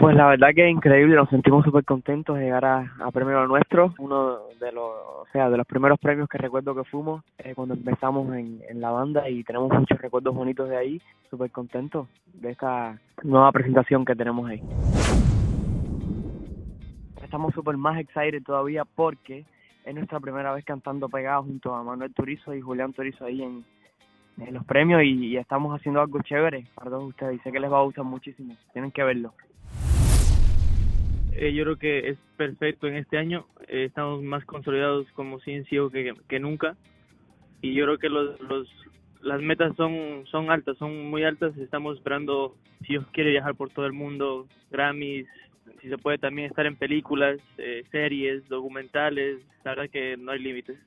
Pues 0.00 0.16
la 0.16 0.28
verdad 0.28 0.48
que 0.54 0.64
es 0.64 0.70
increíble, 0.70 1.14
nos 1.14 1.28
sentimos 1.28 1.62
súper 1.62 1.84
contentos 1.84 2.34
de 2.38 2.44
llegar 2.44 2.64
a, 2.64 2.94
a 3.00 3.10
Premio 3.10 3.46
Nuestro, 3.46 3.94
uno 3.98 4.38
de 4.58 4.72
los, 4.72 4.82
o 4.82 5.26
sea, 5.30 5.50
de 5.50 5.58
los 5.58 5.66
primeros 5.66 5.98
premios 5.98 6.26
que 6.26 6.38
recuerdo 6.38 6.74
que 6.74 6.84
fuimos 6.84 7.22
eh, 7.36 7.54
cuando 7.54 7.74
empezamos 7.74 8.34
en, 8.34 8.62
en 8.66 8.80
la 8.80 8.90
banda 8.92 9.28
y 9.28 9.44
tenemos 9.44 9.70
muchos 9.70 10.00
recuerdos 10.00 10.34
bonitos 10.34 10.70
de 10.70 10.76
ahí, 10.78 11.02
súper 11.28 11.50
contentos 11.50 12.08
de 12.32 12.50
esta 12.50 12.98
nueva 13.22 13.52
presentación 13.52 14.06
que 14.06 14.16
tenemos 14.16 14.48
ahí. 14.48 14.62
Estamos 17.22 17.52
súper 17.52 17.76
más 17.76 17.98
excited 18.00 18.42
todavía 18.42 18.86
porque 18.86 19.44
es 19.84 19.94
nuestra 19.94 20.20
primera 20.20 20.52
vez 20.52 20.64
cantando 20.64 21.08
pegados 21.08 21.46
junto 21.46 21.74
a 21.74 21.82
Manuel 21.82 22.12
Turizo 22.12 22.54
y 22.54 22.60
Julián 22.60 22.92
Turizo 22.92 23.24
ahí 23.24 23.42
en, 23.42 23.64
los 24.52 24.64
premios 24.64 25.02
y, 25.04 25.36
estamos 25.36 25.78
haciendo 25.78 26.00
algo 26.00 26.22
chévere 26.22 26.66
para 26.74 26.90
todos 26.90 27.10
ustedes 27.10 27.36
y 27.36 27.38
sé 27.40 27.52
que 27.52 27.60
les 27.60 27.70
va 27.70 27.78
a 27.78 27.82
gustar 27.82 28.04
muchísimo, 28.04 28.56
tienen 28.72 28.90
que 28.90 29.02
verlo. 29.02 29.34
Eh, 31.32 31.52
yo 31.52 31.64
creo 31.64 31.76
que 31.76 32.10
es 32.10 32.18
perfecto 32.36 32.86
en 32.86 32.96
este 32.96 33.16
año. 33.18 33.46
Eh, 33.68 33.84
estamos 33.84 34.22
más 34.22 34.44
consolidados 34.44 35.06
como 35.12 35.38
CNCO 35.38 35.90
que, 35.90 36.14
que 36.28 36.40
nunca. 36.40 36.76
Y 37.62 37.74
yo 37.74 37.84
creo 37.84 37.98
que 37.98 38.08
los, 38.08 38.40
los, 38.40 38.68
las 39.22 39.40
metas 39.40 39.74
son, 39.76 40.24
son 40.30 40.50
altas, 40.50 40.76
son 40.78 41.10
muy 41.10 41.24
altas. 41.24 41.56
Estamos 41.56 41.96
esperando, 41.96 42.56
si 42.80 42.94
Dios 42.94 43.06
quiere, 43.12 43.30
viajar 43.30 43.54
por 43.54 43.70
todo 43.70 43.86
el 43.86 43.92
mundo, 43.92 44.48
Grammys, 44.70 45.26
si 45.80 45.88
se 45.88 45.98
puede 45.98 46.18
también 46.18 46.48
estar 46.48 46.66
en 46.66 46.76
películas, 46.76 47.38
eh, 47.58 47.84
series, 47.90 48.48
documentales. 48.48 49.40
La 49.64 49.74
verdad 49.74 49.90
que 49.90 50.16
no 50.16 50.32
hay 50.32 50.40
límites. 50.40 50.78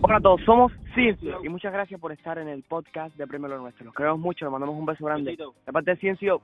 Hola 0.00 0.16
a 0.16 0.20
todos, 0.20 0.40
somos 0.44 0.72
Ciencio 0.94 1.44
y 1.44 1.48
muchas 1.48 1.72
gracias 1.72 2.00
por 2.00 2.12
estar 2.12 2.38
en 2.38 2.48
el 2.48 2.62
podcast 2.62 3.16
de 3.16 3.26
Premio 3.26 3.48
Lo 3.48 3.58
Nuestro. 3.58 3.84
Los 3.84 3.94
queremos 3.94 4.20
mucho, 4.20 4.44
les 4.44 4.52
mandamos 4.52 4.76
un 4.78 4.86
beso 4.86 5.04
grande. 5.04 5.36
De 5.36 5.72
parte 5.72 5.90
de 5.90 5.96
Ciencio. 5.96 6.40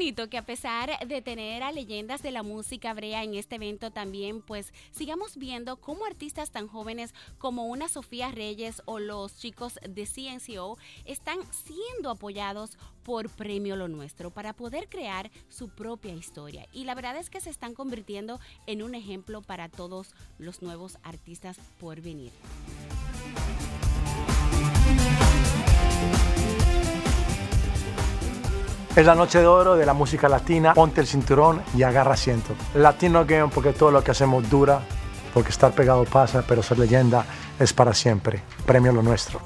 Bonito 0.00 0.30
que 0.30 0.38
a 0.38 0.46
pesar 0.46 1.06
de 1.06 1.20
tener 1.20 1.62
a 1.62 1.72
leyendas 1.72 2.22
de 2.22 2.30
la 2.30 2.42
música 2.42 2.94
brea 2.94 3.22
en 3.22 3.34
este 3.34 3.56
evento 3.56 3.90
también, 3.90 4.40
pues 4.40 4.72
sigamos 4.92 5.36
viendo 5.36 5.76
cómo 5.76 6.06
artistas 6.06 6.50
tan 6.50 6.68
jóvenes 6.68 7.12
como 7.36 7.66
una 7.66 7.86
Sofía 7.86 8.30
Reyes 8.30 8.80
o 8.86 8.98
los 8.98 9.36
chicos 9.36 9.78
de 9.86 10.06
CNCO 10.06 10.78
están 11.04 11.40
siendo 11.52 12.08
apoyados 12.08 12.78
por 13.02 13.28
Premio 13.28 13.76
Lo 13.76 13.88
Nuestro 13.88 14.30
para 14.30 14.54
poder 14.54 14.88
crear 14.88 15.30
su 15.50 15.68
propia 15.68 16.14
historia. 16.14 16.66
Y 16.72 16.84
la 16.84 16.94
verdad 16.94 17.18
es 17.18 17.28
que 17.28 17.42
se 17.42 17.50
están 17.50 17.74
convirtiendo 17.74 18.40
en 18.66 18.82
un 18.82 18.94
ejemplo 18.94 19.42
para 19.42 19.68
todos 19.68 20.14
los 20.38 20.62
nuevos 20.62 20.96
artistas 21.02 21.58
por 21.78 22.00
venir. 22.00 22.32
Es 28.96 29.06
la 29.06 29.14
noche 29.14 29.38
de 29.38 29.46
oro 29.46 29.76
de 29.76 29.86
la 29.86 29.94
música 29.94 30.28
latina. 30.28 30.74
Ponte 30.74 31.00
el 31.00 31.06
cinturón 31.06 31.62
y 31.76 31.84
agarra 31.84 32.14
asiento. 32.14 32.54
Latino 32.74 33.24
Game 33.24 33.48
porque 33.54 33.72
todo 33.72 33.92
lo 33.92 34.02
que 34.02 34.10
hacemos 34.10 34.50
dura, 34.50 34.80
porque 35.32 35.50
estar 35.50 35.72
pegado 35.72 36.04
pasa, 36.04 36.42
pero 36.46 36.60
ser 36.62 36.80
leyenda 36.80 37.24
es 37.60 37.72
para 37.72 37.94
siempre. 37.94 38.42
Premio 38.66 38.92
lo 38.92 39.02
nuestro. 39.02 39.40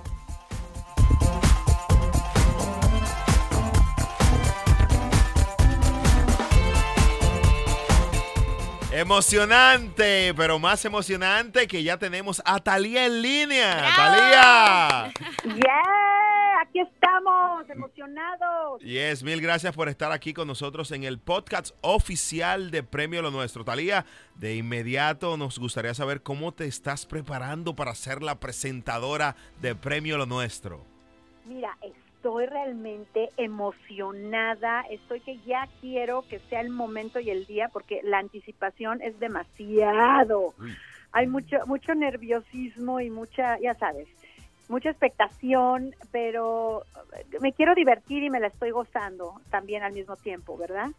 Emocionante, 8.91 10.33
pero 10.35 10.59
más 10.59 10.85
emocionante 10.87 11.67
que 11.67 11.83
ya 11.83 11.99
tenemos 11.99 12.41
a 12.47 12.61
Talía 12.61 13.05
en 13.05 13.21
línea. 13.21 13.93
Talía. 13.95 15.13
Yeah, 15.45 16.04
aquí 16.75 16.81
estamos, 16.81 17.71
emocionados. 17.71 18.83
Yes, 18.83 19.23
mil 19.23 19.41
gracias 19.41 19.75
por 19.77 19.89
estar 19.89 20.11
aquí 20.11 20.35
con 20.35 20.49
nosotros 20.49 20.91
en 20.91 21.05
el 21.05 21.21
podcast 21.21 21.73
oficial 21.83 22.73
de 22.73 22.83
Premio 22.83 23.23
Lo 23.23 23.31
Nuestro. 23.31 23.65
Talía, 23.65 24.05
de 24.35 24.57
inmediato 24.57 25.37
nos 25.37 25.61
gustaría 25.61 25.95
saber 25.95 26.23
cómo 26.23 26.51
te 26.53 26.67
estás 26.67 27.07
preparando 27.07 27.77
para 27.77 27.95
ser 27.95 28.25
la 28.25 28.41
presentadora 28.41 29.37
de 29.61 29.77
Premio 29.77 30.19
Lo 30.19 30.27
Nuestro. 30.27 30.85
Mira, 31.45 31.79
estoy 31.81 32.47
realmente 32.47 33.31
emocionada, 33.37 34.81
estoy 34.91 35.21
que 35.21 35.39
ya 35.47 35.69
quiero 35.81 36.25
que 36.29 36.41
sea 36.51 36.61
el 36.61 36.71
momento 36.71 37.21
y 37.21 37.31
el 37.31 37.47
día 37.47 37.69
porque 37.69 38.01
la 38.03 38.19
anticipación 38.19 39.01
es 39.01 39.21
demasiado. 39.21 40.55
Hay 41.13 41.29
mucho 41.29 41.59
mucho 41.67 41.95
nerviosismo 41.95 42.99
y 42.99 43.11
mucha, 43.11 43.61
ya 43.61 43.75
sabes, 43.75 44.09
mucha 44.69 44.91
expectación, 44.91 45.95
pero 46.11 46.85
me 47.41 47.53
quiero 47.53 47.75
divertir 47.75 48.23
y 48.23 48.31
me 48.31 48.41
la 48.41 48.49
estoy 48.49 48.71
gozando 48.71 49.41
también 49.51 49.83
al 49.83 49.93
mismo 49.93 50.17
tiempo, 50.17 50.57
¿verdad? 50.57 50.91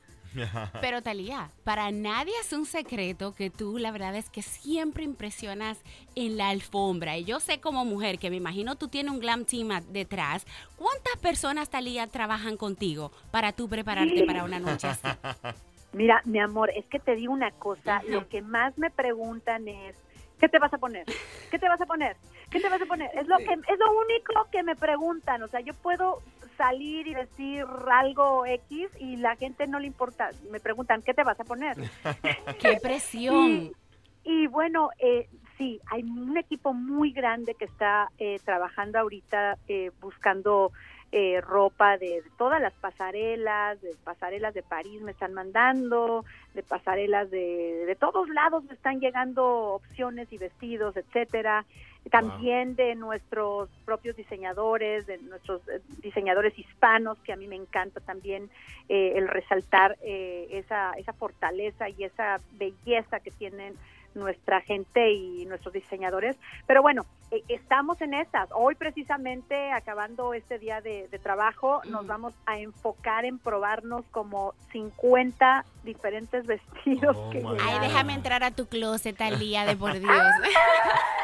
Pero 0.81 1.01
Talía, 1.01 1.49
para 1.63 1.91
nadie 1.91 2.33
es 2.41 2.51
un 2.51 2.65
secreto 2.65 3.33
que 3.33 3.49
tú 3.49 3.77
la 3.77 3.91
verdad 3.91 4.15
es 4.15 4.29
que 4.29 4.41
siempre 4.41 5.03
impresionas 5.03 5.81
en 6.15 6.37
la 6.37 6.49
alfombra. 6.49 7.17
Y 7.17 7.23
yo 7.23 7.39
sé 7.39 7.59
como 7.59 7.85
mujer 7.85 8.19
que 8.19 8.29
me 8.29 8.35
imagino 8.35 8.75
tú 8.75 8.87
tienes 8.87 9.13
un 9.13 9.19
glam 9.19 9.45
team 9.45 9.69
detrás. 9.89 10.45
¿Cuántas 10.75 11.15
personas, 11.21 11.69
Talía, 11.69 12.07
trabajan 12.07 12.57
contigo 12.57 13.11
para 13.31 13.53
tú 13.53 13.69
prepararte 13.69 14.25
para 14.25 14.43
una 14.43 14.59
noche 14.59 14.87
así? 14.87 15.07
Mira, 15.93 16.21
mi 16.25 16.39
amor, 16.39 16.71
es 16.75 16.85
que 16.87 16.99
te 16.99 17.15
digo 17.15 17.31
una 17.31 17.51
cosa, 17.51 18.01
lo 18.09 18.27
que 18.27 18.41
más 18.41 18.77
me 18.77 18.91
preguntan 18.91 19.69
es, 19.69 19.95
¿qué 20.39 20.49
te 20.49 20.59
vas 20.59 20.73
a 20.73 20.77
poner? 20.77 21.05
¿Qué 21.51 21.59
te 21.59 21.67
vas 21.67 21.81
a 21.81 21.85
poner? 21.85 22.15
¿Qué 22.49 22.59
te 22.59 22.69
vas 22.69 22.81
a 22.81 22.85
poner? 22.85 23.09
Es 23.13 23.27
lo 23.27 23.37
que 23.37 23.53
es 23.53 23.79
lo 23.79 23.99
único 23.99 24.47
que 24.51 24.63
me 24.63 24.75
preguntan, 24.75 25.41
o 25.43 25.47
sea, 25.47 25.59
yo 25.61 25.73
puedo 25.73 26.21
salir 26.57 27.07
y 27.07 27.13
decir 27.13 27.65
algo 27.91 28.45
X 28.45 28.89
y 28.99 29.17
la 29.17 29.35
gente 29.35 29.67
no 29.67 29.79
le 29.79 29.87
importa, 29.87 30.29
me 30.51 30.59
preguntan, 30.59 31.01
¿qué 31.01 31.13
te 31.13 31.23
vas 31.23 31.39
a 31.39 31.43
poner? 31.43 31.75
¡Qué 32.59 32.77
presión! 32.81 33.71
Y, 34.27 34.41
y 34.43 34.47
bueno, 34.47 34.89
eh, 34.97 35.29
sí, 35.57 35.79
hay 35.85 36.01
un 36.01 36.35
equipo 36.35 36.73
muy 36.73 37.11
grande 37.11 37.53
que 37.53 37.65
está 37.65 38.09
eh, 38.17 38.39
trabajando 38.43 38.99
ahorita 38.99 39.57
eh, 39.67 39.91
buscando 40.01 40.71
eh, 41.17 41.39
ropa 41.39 41.97
de, 41.97 42.21
de 42.21 42.29
todas 42.37 42.61
las 42.61 42.73
pasarelas, 42.73 43.81
de 43.81 43.95
pasarelas 44.03 44.53
de 44.53 44.63
París 44.63 45.01
me 45.01 45.11
están 45.11 45.33
mandando, 45.33 46.25
de 46.53 46.61
pasarelas 46.61 47.31
de, 47.31 47.85
de 47.85 47.95
todos 47.95 48.27
lados 48.27 48.65
me 48.65 48.73
están 48.73 48.99
llegando 48.99 49.45
opciones 49.75 50.27
y 50.33 50.37
vestidos, 50.37 50.97
etcétera. 50.97 51.65
También 52.11 52.75
de 52.75 52.95
nuestros 52.95 53.69
propios 53.85 54.17
diseñadores, 54.17 55.07
de 55.07 55.17
nuestros 55.19 55.65
eh, 55.69 55.79
diseñadores 56.03 56.59
hispanos, 56.59 57.17
que 57.19 57.31
a 57.31 57.37
mí 57.37 57.47
me 57.47 57.55
encanta 57.55 58.01
también 58.01 58.49
eh, 58.89 59.13
el 59.15 59.29
resaltar 59.29 59.97
eh, 60.03 60.47
esa, 60.51 60.91
esa 60.97 61.13
fortaleza 61.13 61.87
y 61.87 62.03
esa 62.03 62.41
belleza 62.59 63.21
que 63.21 63.31
tienen 63.31 63.73
nuestra 64.15 64.61
gente 64.61 65.11
y 65.11 65.45
nuestros 65.45 65.73
diseñadores. 65.73 66.37
Pero 66.67 66.81
bueno, 66.81 67.05
eh, 67.31 67.43
estamos 67.47 68.01
en 68.01 68.13
esas. 68.13 68.49
Hoy 68.53 68.75
precisamente, 68.75 69.71
acabando 69.71 70.33
este 70.33 70.59
día 70.59 70.81
de, 70.81 71.07
de 71.07 71.19
trabajo, 71.19 71.81
nos 71.85 72.07
vamos 72.07 72.33
a 72.45 72.59
enfocar 72.59 73.25
en 73.25 73.37
probarnos 73.39 74.05
como 74.11 74.53
50 74.71 75.65
diferentes 75.83 76.45
vestidos 76.47 77.17
que 77.31 77.43
Ay, 77.61 77.79
déjame 77.87 78.13
entrar 78.13 78.43
a 78.43 78.51
tu 78.51 78.67
closet, 78.67 79.17
Talía, 79.17 79.65
de 79.65 79.75
por 79.75 79.93
Dios. 79.99 80.17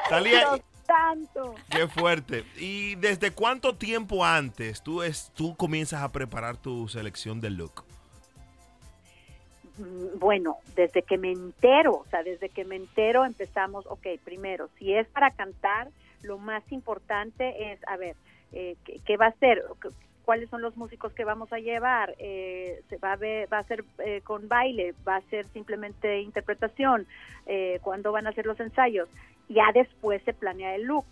Talía, 0.10 0.48
santo. 0.86 1.56
qué 1.70 1.88
fuerte. 1.88 2.44
¿Y 2.58 2.96
desde 2.96 3.32
cuánto 3.32 3.76
tiempo 3.76 4.26
antes 4.26 4.82
tú, 4.84 5.04
es, 5.04 5.32
tú 5.36 5.56
comienzas 5.56 6.02
a 6.02 6.12
preparar 6.12 6.58
tu 6.58 6.88
selección 6.90 7.40
de 7.40 7.50
look? 7.50 7.86
Mm, 9.82 10.20
Bueno, 10.20 10.58
desde 10.76 11.02
que 11.02 11.18
me 11.18 11.32
entero, 11.32 11.94
o 11.96 12.06
sea, 12.10 12.24
desde 12.24 12.50
que 12.50 12.64
me 12.66 12.76
entero 12.76 13.26
empezamos, 13.26 13.86
ok, 13.88 14.06
primero, 14.24 14.70
si 14.78 14.94
es 14.94 15.08
para 15.08 15.32
cantar, 15.32 15.88
lo 16.22 16.38
más 16.38 16.64
importante 16.72 17.72
es, 17.72 17.80
a 17.88 17.98
ver, 17.98 18.16
eh, 18.54 18.76
¿qué, 19.06 19.18
va 19.18 19.28
a 19.28 19.32
ser? 19.40 19.64
¿Qué- 19.82 19.90
¿Cuáles 20.24 20.50
son 20.52 20.62
los 20.62 20.78
músicos 20.78 21.14
que 21.14 21.26
vamos 21.26 21.52
a 21.52 21.58
llevar? 21.60 22.14
Eh, 22.20 22.82
se 22.90 22.98
va 22.98 23.14
a 23.14 23.16
ver, 23.16 23.52
va 23.52 23.58
a 23.58 23.64
ser 23.64 23.84
eh, 24.06 24.22
con 24.24 24.48
baile, 24.48 24.94
va 25.08 25.16
a 25.16 25.22
ser 25.22 25.46
simplemente 25.48 26.22
interpretación, 26.22 27.08
eh, 27.48 27.80
¿cuándo 27.82 28.12
van 28.12 28.28
a 28.28 28.32
ser 28.34 28.46
los 28.46 28.60
ensayos? 28.60 29.10
Ya 29.50 29.72
después 29.74 30.22
se 30.24 30.34
planea 30.34 30.76
el 30.76 30.84
look, 30.84 31.08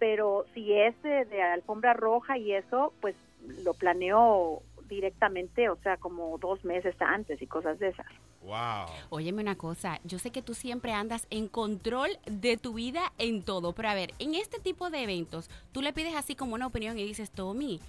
pero 0.00 0.44
si 0.54 0.72
es 0.74 1.00
de, 1.02 1.24
de 1.26 1.40
alfombra 1.40 1.92
roja 1.94 2.36
y 2.36 2.52
eso, 2.52 2.92
pues 3.00 3.14
lo 3.62 3.74
planeo 3.74 4.62
directamente, 4.88 5.68
o 5.68 5.76
sea, 5.76 5.96
como 5.96 6.38
dos 6.38 6.64
meses 6.64 6.94
antes 7.00 7.40
y 7.40 7.46
cosas 7.46 7.78
de 7.78 7.88
esas. 7.88 8.06
Wow. 8.42 8.86
Óyeme 9.10 9.42
una 9.42 9.56
cosa, 9.56 10.00
yo 10.04 10.18
sé 10.18 10.30
que 10.30 10.42
tú 10.42 10.54
siempre 10.54 10.92
andas 10.92 11.26
en 11.30 11.48
control 11.48 12.10
de 12.26 12.56
tu 12.56 12.74
vida 12.74 13.12
en 13.18 13.42
todo, 13.42 13.72
pero 13.72 13.88
a 13.88 13.94
ver, 13.94 14.14
en 14.18 14.34
este 14.34 14.58
tipo 14.58 14.90
de 14.90 15.02
eventos, 15.02 15.50
tú 15.72 15.82
le 15.82 15.92
pides 15.92 16.14
así 16.14 16.34
como 16.34 16.54
una 16.54 16.66
opinión 16.66 16.98
y 16.98 17.04
dices, 17.04 17.30
Tommy, 17.30 17.80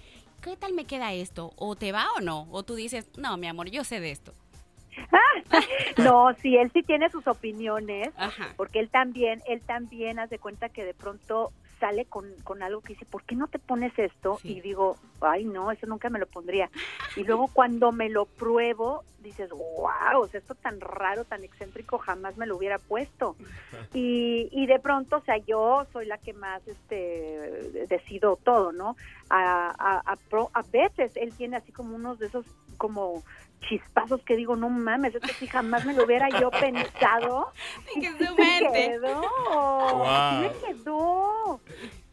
¿qué 0.42 0.56
tal 0.56 0.74
me 0.74 0.84
queda 0.84 1.12
esto? 1.12 1.52
¿O 1.56 1.76
te 1.76 1.92
va 1.92 2.06
o 2.16 2.20
no? 2.20 2.46
O 2.50 2.62
tú 2.62 2.74
dices, 2.74 3.10
no, 3.16 3.36
mi 3.36 3.46
amor, 3.46 3.70
yo 3.70 3.84
sé 3.84 4.00
de 4.00 4.10
esto. 4.10 4.32
No, 5.98 6.32
sí, 6.34 6.56
él 6.56 6.70
sí 6.72 6.82
tiene 6.82 7.10
sus 7.10 7.26
opiniones, 7.26 8.10
porque 8.56 8.80
él 8.80 8.88
también, 8.88 9.42
él 9.46 9.60
también 9.60 10.18
hace 10.18 10.38
cuenta 10.38 10.68
que 10.68 10.84
de 10.84 10.94
pronto 10.94 11.52
sale 11.80 12.04
con, 12.04 12.30
con 12.44 12.62
algo 12.62 12.80
que 12.82 12.92
dice, 12.92 13.06
¿por 13.06 13.24
qué 13.24 13.34
no 13.34 13.48
te 13.48 13.58
pones 13.58 13.98
esto? 13.98 14.38
Y 14.44 14.60
digo, 14.60 14.96
ay, 15.22 15.44
no, 15.44 15.72
eso 15.72 15.86
nunca 15.86 16.10
me 16.10 16.18
lo 16.18 16.26
pondría. 16.26 16.70
Y 17.16 17.24
luego 17.24 17.48
cuando 17.48 17.90
me 17.90 18.08
lo 18.08 18.26
pruebo, 18.26 19.02
dices, 19.18 19.50
wow, 19.50 20.20
o 20.22 20.28
sea, 20.28 20.38
esto 20.38 20.54
tan 20.54 20.80
raro, 20.80 21.24
tan 21.24 21.42
excéntrico, 21.42 21.98
jamás 21.98 22.36
me 22.36 22.46
lo 22.46 22.56
hubiera 22.56 22.78
puesto. 22.78 23.34
Y, 23.92 24.48
y 24.52 24.66
de 24.66 24.78
pronto, 24.78 25.16
o 25.16 25.20
sea, 25.22 25.36
yo 25.38 25.84
soy 25.92 26.06
la 26.06 26.16
que 26.18 26.32
más 26.32 26.62
este 26.68 27.86
decido 27.88 28.36
todo, 28.36 28.70
¿no? 28.70 28.94
A, 29.30 29.74
a, 29.76 30.12
a, 30.12 30.16
pro- 30.16 30.50
a 30.54 30.62
veces 30.62 31.10
él 31.16 31.32
tiene 31.36 31.56
así 31.56 31.72
como 31.72 31.96
unos 31.96 32.20
de 32.20 32.26
esos 32.26 32.46
como 32.76 33.24
chispazos 33.68 34.22
que 34.22 34.36
digo, 34.36 34.54
no 34.56 34.68
mames, 34.70 35.14
esto 35.14 35.28
sí 35.38 35.46
jamás 35.48 35.84
me 35.84 35.92
lo 35.92 36.04
hubiera 36.04 36.28
yo 36.40 36.50
pensado. 36.60 37.48
Y 37.96 38.00
sí 38.18 38.24
me 38.36 38.58
quedó, 38.60 39.20
quedó. 39.20 40.04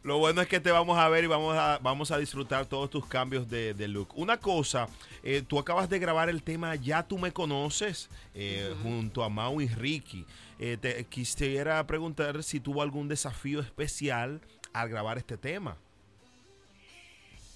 Lo 0.04 0.18
bueno 0.18 0.40
es 0.40 0.48
que 0.48 0.60
te 0.60 0.70
vamos 0.70 0.96
a 0.96 1.08
ver 1.08 1.24
y 1.24 1.26
vamos 1.26 1.56
a, 1.56 1.78
vamos 1.82 2.10
a 2.10 2.18
disfrutar 2.18 2.66
todos 2.66 2.88
tus 2.88 3.04
cambios 3.06 3.50
de, 3.50 3.74
de 3.74 3.88
look. 3.88 4.16
Una 4.16 4.38
cosa, 4.38 4.88
eh, 5.22 5.42
tú 5.46 5.58
acabas 5.58 5.90
de 5.90 5.98
grabar 5.98 6.28
el 6.28 6.42
tema 6.42 6.76
Ya 6.76 7.02
tú 7.02 7.18
me 7.18 7.32
conoces 7.32 8.08
eh, 8.34 8.74
junto 8.82 9.24
a 9.24 9.28
Mau 9.28 9.60
y 9.60 9.66
Ricky. 9.66 10.24
Eh, 10.60 10.76
te 10.80 11.04
quisiera 11.04 11.84
preguntar 11.86 12.42
si 12.42 12.60
tuvo 12.60 12.82
algún 12.82 13.08
desafío 13.08 13.60
especial 13.60 14.40
al 14.72 14.88
grabar 14.88 15.18
este 15.18 15.36
tema. 15.36 15.76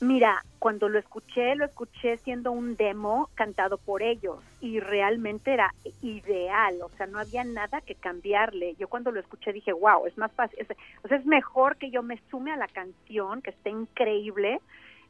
Mira, 0.03 0.43
cuando 0.59 0.89
lo 0.89 0.99
escuché, 0.99 1.55
lo 1.55 1.65
escuché 1.65 2.17
siendo 2.17 2.51
un 2.51 2.75
demo 2.75 3.31
cantado 3.37 3.79
por 3.79 4.03
ellos 4.03 4.41
y 4.61 4.81
realmente 4.81 5.53
era 5.53 5.73
ideal, 6.03 6.83
o 6.83 6.89
sea, 6.97 7.07
no 7.07 7.21
había 7.21 7.45
nada 7.45 7.81
que 7.83 7.95
cambiarle. 7.95 8.75
Yo 8.81 8.89
cuando 8.89 9.13
lo 9.13 9.21
escuché 9.21 9.53
dije, 9.53 9.73
wow, 9.73 10.05
es 10.09 10.19
más 10.19 10.33
fácil, 10.33 10.67
o 11.05 11.07
sea, 11.07 11.17
es 11.17 11.25
mejor 11.25 11.77
que 11.77 11.93
yo 11.93 12.03
me 12.03 12.21
sume 12.33 12.51
a 12.51 12.57
la 12.57 12.67
canción, 12.67 13.43
que 13.43 13.51
esté 13.51 13.71
increíble, 13.71 14.61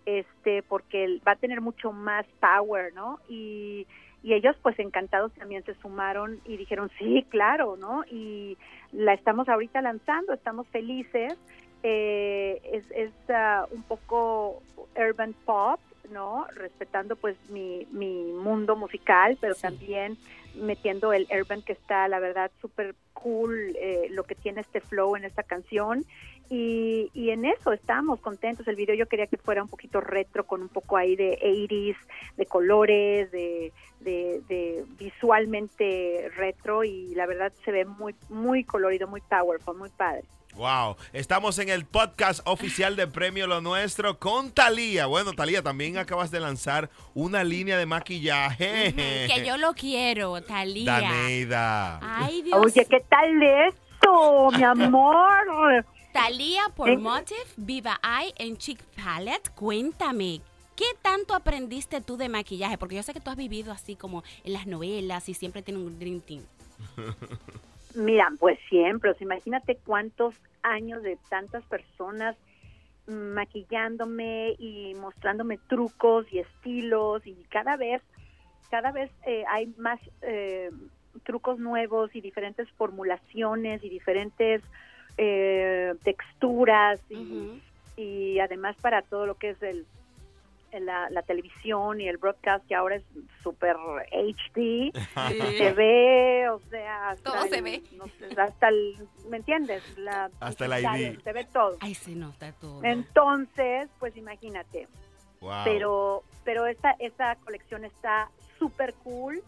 este, 0.05 0.63
porque 0.63 1.21
va 1.27 1.33
a 1.33 1.37
tener 1.37 1.63
mucho 1.63 1.91
más 1.93 2.27
power, 2.39 2.93
¿no? 2.93 3.19
Y, 3.31 3.87
y 4.23 4.35
ellos 4.35 4.57
pues 4.61 4.79
encantados 4.79 5.33
también 5.33 5.65
se 5.65 5.75
sumaron 5.77 6.39
y 6.45 6.59
dijeron, 6.59 6.91
sí, 6.99 7.25
claro, 7.31 7.79
¿no? 7.79 8.05
Y 8.11 8.59
la 8.93 9.15
estamos 9.15 9.49
ahorita 9.49 9.81
lanzando, 9.81 10.35
estamos 10.35 10.67
felices. 10.69 11.39
Eh, 11.83 12.61
es 12.73 12.85
es 12.93 13.11
ah, 13.31 13.67
un 13.71 13.83
poco 13.83 14.63
urban 14.97 15.35
pop, 15.45 15.81
¿no? 16.11 16.47
Respetando 16.55 17.17
pues 17.17 17.37
mi, 17.49 17.87
mi 17.91 18.33
mundo 18.33 18.77
musical, 18.77 19.37
pero 19.41 19.55
también 19.55 20.17
metiendo 20.55 21.13
el 21.13 21.27
urban 21.31 21.63
que 21.63 21.73
está, 21.73 22.09
la 22.09 22.19
verdad, 22.19 22.51
súper 22.61 22.95
cool, 23.15 23.75
eh, 23.79 24.09
lo 24.11 24.25
que 24.25 24.35
tiene 24.35 24.61
este 24.61 24.81
flow 24.81 25.17
en 25.17 25.25
esta 25.25 25.43
canción. 25.43 26.05
Y, 26.51 27.11
y 27.15 27.31
en 27.31 27.47
eso 27.47 27.73
estamos 27.73 28.21
contentos. 28.21 28.69
El 28.69 28.77
video 28.77 28.95
yo 28.95 29.07
quería 29.07 29.27
que 29.27 29.39
fuera 29.39 29.63
un 29.63 29.71
poquito 29.71 30.01
retro, 30.03 30.45
con 30.45 30.61
un 30.61 30.69
poco 30.69 30.99
ahí 30.99 31.17
de 31.17 31.39
80s, 31.41 31.97
de 32.37 32.47
colores, 32.47 33.31
de, 33.33 33.73
de, 34.01 34.43
de 34.49 34.85
visualmente 34.99 36.31
retro 36.37 36.85
y 36.85 37.15
la 37.15 37.27
verdad 37.27 37.53
se 37.65 37.73
ve 37.73 37.87
muy, 37.87 38.15
muy 38.29 38.65
colorido, 38.65 39.09
muy 39.09 39.23
powerful, 39.23 39.79
muy 39.79 39.89
padre. 39.91 40.25
Wow, 40.55 40.97
estamos 41.15 41.59
en 41.59 41.71
el 41.71 41.87
podcast 41.87 42.41
oficial 42.47 42.95
de 42.95 43.07
Premio 43.07 43.47
Lo 43.47 43.63
Nuestro 43.63 44.19
con 44.19 44.51
Talía. 44.51 45.07
Bueno, 45.07 45.33
Talía, 45.33 45.63
también 45.63 45.97
acabas 45.97 46.31
de 46.31 46.41
lanzar 46.41 46.91
una 47.15 47.43
línea 47.43 47.79
de 47.79 47.87
maquillaje. 47.87 48.93
Que 48.95 49.45
yo 49.47 49.57
lo 49.57 49.73
quiero, 49.73 50.43
Talía. 50.43 51.01
Daneida. 51.01 51.99
Ay, 52.03 52.43
Dios. 52.43 52.61
Oye, 52.63 52.87
¿qué 52.89 53.01
tal 53.09 53.43
esto, 53.43 54.51
mi 54.57 54.63
amor? 54.87 55.87
Talía 56.13 56.65
por 56.77 56.91
Eh, 56.91 56.99
Motive, 56.99 57.41
Viva 57.57 57.99
Eye 58.05 58.35
en 58.37 58.59
Chic 58.59 58.79
Palette. 59.03 59.49
Cuéntame, 59.55 60.43
¿qué 60.77 60.85
tanto 61.01 61.35
aprendiste 61.35 62.03
tú 62.03 62.19
de 62.19 62.29
maquillaje? 62.29 62.77
Porque 62.77 62.97
yo 62.97 63.03
sé 63.03 63.15
que 63.15 63.21
tú 63.21 63.31
has 63.31 63.37
vivido 63.37 63.73
así 63.73 63.97
como 63.97 64.23
en 64.45 64.53
las 64.53 64.67
novelas 64.67 65.31
y 65.31 65.35
siempre 65.35 65.63
tienes 65.63 65.83
un 65.83 65.99
Dream 65.99 66.21
Team. 66.21 66.43
Mira, 67.95 68.33
pues 68.39 68.59
siempre, 68.69 69.11
o 69.11 69.15
sea, 69.15 69.25
imagínate 69.25 69.77
cuántos 69.85 70.35
años 70.63 71.03
de 71.03 71.19
tantas 71.29 71.65
personas 71.65 72.37
maquillándome 73.07 74.55
y 74.59 74.95
mostrándome 74.95 75.59
trucos 75.69 76.27
y 76.33 76.39
estilos 76.39 77.27
y 77.27 77.35
cada 77.51 77.77
vez, 77.77 78.03
cada 78.71 78.93
vez 78.93 79.11
eh, 79.27 79.45
hay 79.49 79.67
más 79.77 80.01
eh, 80.23 80.71
trucos 81.25 81.59
nuevos 81.59 82.15
y 82.15 82.21
diferentes 82.21 82.71
formulaciones 82.73 83.83
y 83.85 83.89
diferentes 83.89 84.63
eh, 85.19 85.95
texturas 86.05 87.01
y, 87.11 87.61
y 87.97 88.39
además 88.39 88.77
para 88.81 89.03
todo 89.03 89.27
lo 89.27 89.35
que 89.35 89.51
es 89.51 89.63
el 89.63 89.85
la, 90.81 91.11
la 91.11 91.23
televisión 91.23 92.01
y 92.01 92.09
el 92.09 92.17
broadcast 92.19 92.67
que 92.67 92.75
ahora 92.75 92.97
es 92.97 93.03
súper 93.43 93.77
HD 94.11 94.93
se 95.59 95.73
ve 95.75 96.49
o 96.49 96.59
sea 96.71 97.11
hasta 97.11 97.33
Todo 97.33 97.43
se 97.49 97.57
el- 97.59 97.63
ve. 97.63 97.83
no 97.97 98.07
sé, 98.19 98.41
hasta 98.41 98.69
el 98.69 98.95
¿me 99.29 99.37
entiendes? 99.39 99.83
La, 99.99 100.31
Hasta 100.41 100.65
el 100.65 100.73
ID. 100.85 101.21
se 101.23 101.33
ve 101.33 101.45
todo 101.53 101.77
Ay, 101.81 101.95
se 101.95 102.13
nota 102.15 102.53
todo. 102.53 102.83
entonces 102.85 103.89
pues 103.99 104.17
imagínate 104.17 104.89
Wow. 105.41 105.65
pero 105.65 106.23
pero 106.45 106.67
esta 106.67 106.95
esta 107.01 107.35
colección 107.37 107.85
está 107.85 108.31
súper 108.59 108.95
cool 109.03 109.43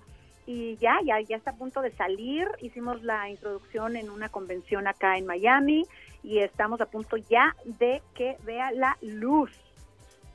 y 0.46 0.76
ya, 0.76 0.98
ya, 1.04 1.20
ya 1.20 1.36
está 1.36 1.52
a 1.52 1.56
punto 1.56 1.80
de 1.80 1.90
salir. 1.92 2.46
Hicimos 2.60 3.02
la 3.02 3.30
introducción 3.30 3.96
en 3.96 4.10
una 4.10 4.28
convención 4.28 4.86
acá 4.86 5.16
en 5.16 5.24
Miami 5.24 5.86
y 6.22 6.40
estamos 6.40 6.82
a 6.82 6.86
punto 6.86 7.16
ya 7.16 7.56
de 7.64 8.02
que 8.14 8.36
vea 8.44 8.70
la 8.72 8.98
luz. 9.00 9.50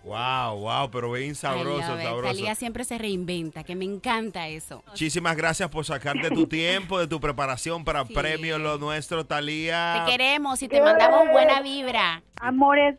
Wow, 0.04 0.60
wow, 0.60 0.90
pero 0.92 1.12
bien 1.12 1.36
sabroso, 1.36 1.98
sabroso. 1.98 2.34
Talía 2.34 2.56
siempre 2.56 2.84
se 2.86 2.98
reinventa, 2.98 3.64
que 3.64 3.76
me 3.76 3.86
encanta 3.86 4.48
eso. 4.48 4.82
Muchísimas 4.88 5.36
gracias 5.36 5.70
por 5.70 5.86
sacarte 5.86 6.30
tu 6.30 6.48
tiempo, 6.48 7.00
de 7.00 7.08
tu 7.08 7.20
preparación 7.20 7.84
para 7.84 8.06
Premio 8.06 8.58
Lo 8.58 8.78
Nuestro, 8.78 9.26
Talía. 9.26 10.04
Te 10.06 10.12
queremos 10.12 10.64
y 10.64 10.68
te 10.68 10.82
mandamos 10.82 11.30
buena 11.30 11.62
vibra. 11.62 12.24
Amores, 12.40 12.96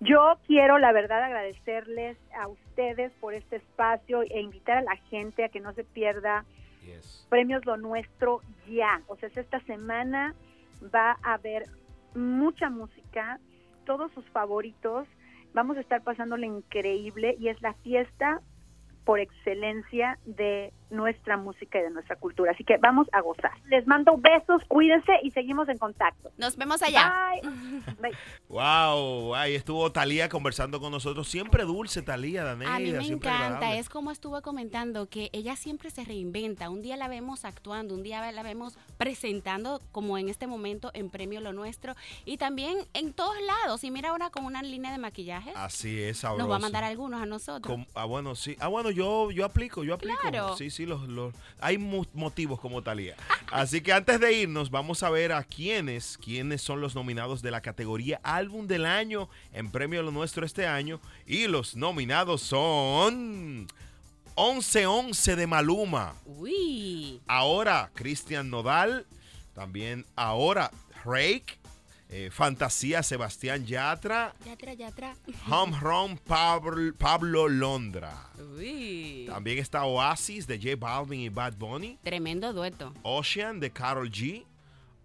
yo 0.00 0.38
quiero 0.46 0.78
la 0.78 0.92
verdad 0.92 1.24
agradecerles 1.24 2.16
a 2.40 2.46
ustedes 2.46 3.10
por 3.20 3.34
este 3.34 3.56
espacio 3.56 4.22
e 4.22 4.40
invitar 4.40 4.78
a 4.78 4.82
la 4.82 4.96
gente 5.10 5.44
a 5.44 5.48
que 5.48 5.58
no 5.58 5.72
se 5.74 5.82
pierda 5.82 6.44
Premios 7.28 7.66
Lo 7.66 7.76
Nuestro 7.76 8.40
ya. 8.68 9.02
O 9.08 9.16
sea, 9.16 9.28
es 9.28 9.36
esta 9.36 9.60
semana 9.60 10.34
va 10.94 11.18
a 11.22 11.34
haber 11.34 11.64
mucha 12.14 12.70
música, 12.70 13.38
todos 13.84 14.12
sus 14.12 14.24
favoritos. 14.30 15.06
Vamos 15.54 15.76
a 15.76 15.80
estar 15.80 16.02
pasándole 16.02 16.46
increíble 16.46 17.36
y 17.38 17.48
es 17.48 17.60
la 17.62 17.74
fiesta 17.74 18.40
por 19.04 19.20
excelencia 19.20 20.18
de 20.26 20.72
nuestra 20.90 21.36
música 21.36 21.78
y 21.78 21.82
de 21.82 21.90
nuestra 21.90 22.16
cultura. 22.16 22.52
Así 22.52 22.64
que 22.64 22.76
vamos 22.78 23.06
a 23.12 23.20
gozar. 23.20 23.52
Les 23.66 23.86
mando 23.86 24.16
besos, 24.16 24.62
cuídense 24.68 25.12
y 25.22 25.30
seguimos 25.30 25.68
en 25.68 25.78
contacto. 25.78 26.30
Nos 26.36 26.56
vemos 26.56 26.82
allá. 26.82 27.32
Bye. 27.42 27.50
Bye. 28.00 28.16
Wow, 28.48 29.34
ahí 29.34 29.54
estuvo 29.54 29.90
Talía 29.92 30.28
conversando 30.28 30.80
con 30.80 30.90
nosotros. 30.90 31.28
Siempre 31.28 31.64
dulce, 31.64 32.02
Talía, 32.02 32.44
Daneida. 32.44 32.74
A 32.74 32.78
mí 32.78 32.92
me 32.92 33.04
siempre 33.04 33.28
encanta, 33.28 33.46
agradable. 33.56 33.78
es 33.78 33.88
como 33.88 34.10
estuve 34.10 34.40
comentando, 34.42 35.06
que 35.08 35.30
ella 35.32 35.56
siempre 35.56 35.90
se 35.90 36.04
reinventa. 36.04 36.70
Un 36.70 36.82
día 36.82 36.96
la 36.96 37.08
vemos 37.08 37.44
actuando, 37.44 37.94
un 37.94 38.02
día 38.02 38.32
la 38.32 38.42
vemos 38.42 38.78
presentando, 38.96 39.80
como 39.92 40.18
en 40.18 40.28
este 40.28 40.46
momento 40.46 40.90
en 40.94 41.10
Premio 41.10 41.40
Lo 41.40 41.52
Nuestro, 41.52 41.94
y 42.24 42.36
también 42.38 42.78
en 42.94 43.12
todos 43.12 43.36
lados. 43.42 43.84
Y 43.84 43.90
mira 43.90 44.10
ahora 44.10 44.30
con 44.30 44.44
una 44.44 44.62
línea 44.62 44.90
de 44.92 44.98
maquillaje, 44.98 45.52
Así 45.54 46.02
es, 46.02 46.18
sabroso. 46.18 46.42
nos 46.42 46.50
va 46.52 46.56
a 46.56 46.60
mandar 46.60 46.84
algunos 46.84 47.20
a 47.20 47.26
nosotros. 47.26 47.78
Ah, 47.94 48.04
bueno, 48.04 48.34
sí. 48.34 48.56
Ah, 48.60 48.68
bueno, 48.68 48.90
yo, 48.90 49.30
yo 49.30 49.44
aplico, 49.44 49.84
yo 49.84 49.94
aplico. 49.94 50.18
Claro. 50.20 50.56
Sí, 50.56 50.70
sí, 50.70 50.77
los, 50.86 51.08
los- 51.08 51.34
hay 51.60 51.78
motivos 51.78 52.60
como 52.60 52.82
Talía. 52.82 53.16
Así 53.52 53.80
que 53.80 53.92
antes 53.92 54.20
de 54.20 54.32
irnos, 54.32 54.70
vamos 54.70 55.02
a 55.02 55.10
ver 55.10 55.32
a 55.32 55.42
quiénes, 55.44 56.18
quiénes 56.18 56.62
son 56.62 56.80
los 56.80 56.94
nominados 56.94 57.42
de 57.42 57.50
la 57.50 57.60
categoría 57.60 58.20
Álbum 58.22 58.66
del 58.66 58.86
Año 58.86 59.28
en 59.52 59.70
Premio 59.70 60.02
Lo 60.02 60.10
Nuestro 60.10 60.44
este 60.46 60.66
año. 60.66 61.00
Y 61.26 61.46
los 61.46 61.76
nominados 61.76 62.42
son 62.42 63.66
11-11 64.34 65.34
de 65.34 65.46
Maluma. 65.46 66.14
Uy. 66.24 67.20
Ahora 67.26 67.90
Cristian 67.94 68.50
Nodal. 68.50 69.06
También 69.54 70.06
ahora 70.14 70.70
Drake. 71.04 71.57
Eh, 72.10 72.30
Fantasía 72.32 73.02
Sebastián 73.02 73.66
Yatra. 73.66 74.34
Ya 74.44 74.52
atrás, 74.52 74.76
ya 74.78 74.88
atrás. 74.88 75.18
Home 75.50 75.78
Run 75.78 76.16
Pablo, 76.18 76.94
Pablo 76.96 77.48
Londra. 77.48 78.30
Uy. 78.56 79.26
También 79.28 79.58
está 79.58 79.84
Oasis 79.84 80.46
de 80.46 80.58
J 80.58 80.76
Balvin 80.76 81.20
y 81.20 81.28
Bad 81.28 81.56
Bunny. 81.56 81.98
Tremendo 82.02 82.52
dueto. 82.52 82.94
Ocean 83.02 83.60
de 83.60 83.70
Carol 83.70 84.10
G. 84.10 84.44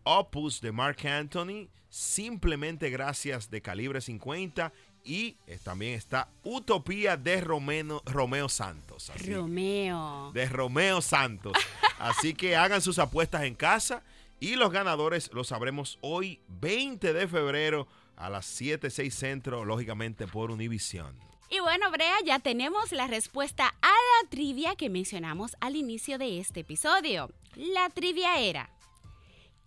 Opus 0.04 0.62
de 0.62 0.72
Mark 0.72 1.06
Anthony. 1.06 1.68
Simplemente 1.90 2.90
Gracias 2.90 3.50
de 3.50 3.62
Calibre 3.62 4.00
50. 4.00 4.72
Y 5.04 5.36
eh, 5.48 5.60
también 5.62 5.96
está 5.96 6.30
Utopía 6.44 7.18
de 7.18 7.42
Romeo, 7.42 8.02
Romeo 8.06 8.48
Santos. 8.48 9.10
Así, 9.10 9.34
Romeo. 9.34 10.32
de 10.34 10.46
Romeo 10.48 11.02
Santos. 11.02 11.54
Así 12.00 12.34
que 12.34 12.56
hagan 12.56 12.82
sus 12.82 12.98
apuestas 12.98 13.44
en 13.44 13.56
casa 13.56 14.04
y 14.40 14.56
los 14.56 14.72
ganadores 14.72 15.32
los 15.34 15.48
sabremos 15.48 15.98
hoy 16.02 16.42
20 16.48 17.14
de 17.14 17.28
febrero 17.28 17.88
a 18.16 18.30
las 18.30 18.46
7, 18.46 18.90
6 18.90 19.14
centro, 19.14 19.66
lógicamente 19.66 20.28
por 20.28 20.52
Univision. 20.52 21.18
Y 21.50 21.60
bueno, 21.60 21.92
Brea, 21.92 22.16
ya 22.26 22.40
tenemos 22.40 22.92
la 22.92 23.08
respuesta 23.08 23.68
a 23.82 23.88
la 23.88 24.30
trivia 24.30 24.76
que 24.76 24.90
mencionamos 24.90 25.56
al 25.60 25.76
inicio 25.76 26.18
de 26.18 26.40
este 26.40 26.62
episodio. 26.62 27.30
La 27.56 27.90
trivia 27.90 28.40
era, 28.40 28.70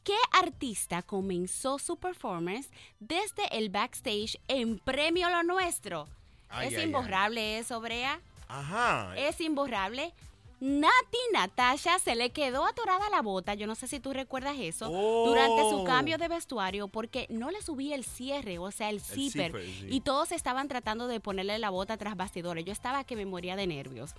¿qué 0.02 0.16
artista 0.32 1.02
comenzó 1.02 1.78
su 1.78 1.96
performance 1.96 2.68
desde 2.98 3.56
el 3.56 3.70
backstage 3.70 4.40
en 4.48 4.78
Premio 4.80 5.30
Lo 5.30 5.44
Nuestro? 5.44 6.08
Ay, 6.48 6.68
¿Es 6.68 6.74
ay, 6.74 6.80
ay. 6.80 6.86
imborrable 6.86 7.58
eso, 7.58 7.80
Brea? 7.80 8.20
Ajá. 8.48 9.16
Es 9.16 9.40
imborrable. 9.40 10.12
Nati 10.58 11.18
Natasha 11.34 11.98
se 11.98 12.14
le 12.14 12.30
quedó 12.30 12.64
atorada 12.64 13.10
la 13.10 13.20
bota, 13.20 13.52
yo 13.54 13.66
no 13.66 13.74
sé 13.74 13.86
si 13.88 14.00
tú 14.00 14.14
recuerdas 14.14 14.56
eso, 14.58 14.88
durante 14.88 15.62
su 15.68 15.80
Oh. 15.80 15.84
cambio 15.84 16.16
de 16.16 16.28
vestuario 16.28 16.88
porque 16.88 17.26
no 17.28 17.50
le 17.50 17.60
subía 17.60 17.94
el 17.94 18.04
cierre, 18.04 18.58
o 18.58 18.70
sea, 18.70 18.88
el 18.88 19.00
zipper, 19.02 19.52
zipper, 19.52 19.62
sí. 19.62 19.86
y 19.90 20.00
todos 20.00 20.32
estaban 20.32 20.66
tratando 20.68 21.08
de 21.08 21.20
ponerle 21.20 21.58
la 21.58 21.68
bota 21.68 21.98
tras 21.98 22.16
bastidores. 22.16 22.64
Yo 22.64 22.72
estaba 22.72 23.04
que 23.04 23.16
me 23.16 23.26
moría 23.26 23.54
de 23.54 23.66
nervios. 23.66 24.14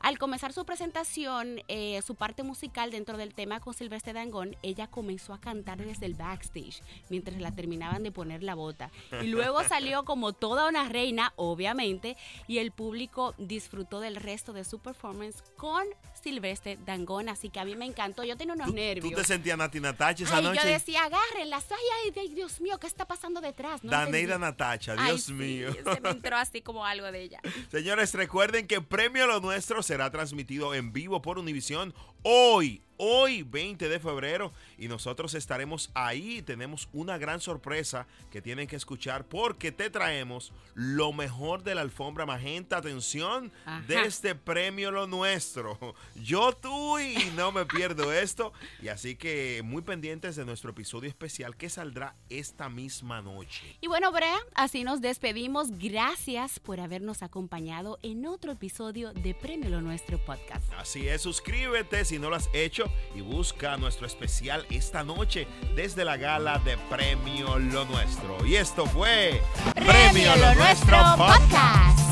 Al 0.00 0.18
comenzar 0.18 0.54
su 0.54 0.64
presentación, 0.64 1.60
eh, 1.68 2.00
su 2.02 2.14
parte 2.14 2.42
musical 2.42 2.90
dentro 2.90 3.18
del 3.18 3.34
tema 3.34 3.60
con 3.60 3.74
Silvestre 3.74 4.14
Dangón, 4.14 4.56
ella 4.62 4.86
comenzó 4.86 5.34
a 5.34 5.40
cantar 5.40 5.84
desde 5.84 6.06
el 6.06 6.14
backstage 6.14 6.82
mientras 7.10 7.38
la 7.38 7.52
terminaban 7.52 8.02
de 8.02 8.12
poner 8.12 8.42
la 8.42 8.54
bota. 8.54 8.90
Y 9.22 9.26
luego 9.26 9.62
salió 9.68 10.04
como 10.06 10.32
toda 10.32 10.68
una 10.68 10.88
reina, 10.88 11.34
obviamente, 11.36 12.16
y 12.48 12.58
el 12.58 12.72
público 12.72 13.34
disfrutó 13.36 14.00
del 14.00 14.16
resto 14.16 14.54
de 14.54 14.64
su 14.64 14.78
performance 14.78 15.42
con 15.58 15.81
con 15.82 16.12
Silvestre 16.22 16.78
Dangón, 16.84 17.28
así 17.28 17.50
que 17.50 17.58
a 17.58 17.64
mí 17.64 17.74
me 17.74 17.84
encantó. 17.84 18.22
Yo 18.22 18.36
tenía 18.36 18.54
unos 18.54 18.72
nervios. 18.72 19.10
¿Tú 19.10 19.16
te 19.20 19.24
sentías 19.24 19.58
Nati 19.58 19.80
Natacha 19.80 20.24
esa 20.24 20.36
Ay, 20.36 20.44
noche? 20.44 20.60
yo 20.62 20.68
decía, 20.68 21.04
agárrenlas. 21.04 21.66
Ay, 21.70 22.12
ay, 22.16 22.28
Dios 22.28 22.60
mío, 22.60 22.78
¿qué 22.78 22.86
está 22.86 23.06
pasando 23.06 23.40
detrás? 23.40 23.82
No 23.82 23.90
Daneida. 23.90 24.38
Natacha, 24.38 24.94
Ay, 24.96 25.12
Dios 25.12 25.24
sí, 25.24 25.32
mío. 25.32 25.72
Se 25.72 26.00
me 26.00 26.10
entró 26.10 26.36
así 26.36 26.62
como 26.62 26.86
algo 26.86 27.10
de 27.10 27.22
ella. 27.22 27.40
Señores, 27.70 28.14
recuerden 28.14 28.66
que 28.66 28.80
Premio 28.80 29.26
Lo 29.26 29.40
Nuestro 29.40 29.82
será 29.82 30.10
transmitido 30.10 30.74
en 30.74 30.92
vivo 30.92 31.22
por 31.22 31.38
Univisión 31.38 31.92
hoy, 32.22 32.82
hoy 33.04 33.42
20 33.42 33.88
de 33.88 33.98
febrero 33.98 34.52
y 34.78 34.86
nosotros 34.86 35.34
estaremos 35.34 35.90
ahí. 35.94 36.40
Tenemos 36.42 36.88
una 36.92 37.18
gran 37.18 37.40
sorpresa 37.40 38.06
que 38.30 38.40
tienen 38.40 38.68
que 38.68 38.76
escuchar 38.76 39.24
porque 39.26 39.72
te 39.72 39.90
traemos 39.90 40.52
lo 40.74 41.12
mejor 41.12 41.64
de 41.64 41.74
la 41.74 41.80
alfombra 41.80 42.26
magenta. 42.26 42.76
Atención, 42.76 43.52
Ajá. 43.64 43.84
de 43.88 44.02
este 44.02 44.34
Premio 44.36 44.90
Lo 44.92 45.06
Nuestro. 45.08 45.96
Yo 46.14 46.52
tú 46.52 46.98
y 47.00 47.16
no 47.34 47.50
me 47.50 47.66
pierdo 47.66 48.12
esto. 48.12 48.52
Y 48.80 48.88
así 48.88 49.16
que 49.16 49.62
muy 49.64 49.82
pendientes 49.82 50.36
de 50.36 50.44
nuestro 50.44 50.70
episodio 50.70 51.08
especial 51.08 51.56
que 51.56 51.68
saldrá 51.70 52.14
esta 52.28 52.68
misma 52.68 53.20
noche. 53.20 53.76
Y 53.80 53.88
bueno, 53.88 54.12
Brea, 54.12 54.38
así 54.54 54.84
nos 54.84 55.00
despedimos. 55.00 55.70
Gracias 55.78 56.60
por 56.60 56.78
habernos 56.78 57.22
acompañado 57.24 57.98
en 58.02 58.26
otro 58.26 58.52
episodio 58.52 59.12
de 59.12 59.34
Premio 59.34 59.70
Lo 59.70 59.80
Nuestro 59.80 60.24
Podcast. 60.24 60.72
Así 60.74 61.08
es, 61.08 61.22
suscríbete 61.22 62.04
si 62.12 62.18
no 62.18 62.28
lo 62.28 62.36
has 62.36 62.50
hecho 62.52 62.90
y 63.14 63.22
busca 63.22 63.78
nuestro 63.78 64.06
especial 64.06 64.66
esta 64.68 65.02
noche 65.02 65.46
desde 65.74 66.04
la 66.04 66.18
gala 66.18 66.58
de 66.58 66.76
Premio 66.90 67.58
Lo 67.58 67.86
Nuestro. 67.86 68.44
Y 68.44 68.56
esto 68.56 68.84
fue 68.84 69.40
Premio 69.74 70.36
Lo 70.36 70.54
Nuestro 70.54 70.98
Podcast. 71.16 72.11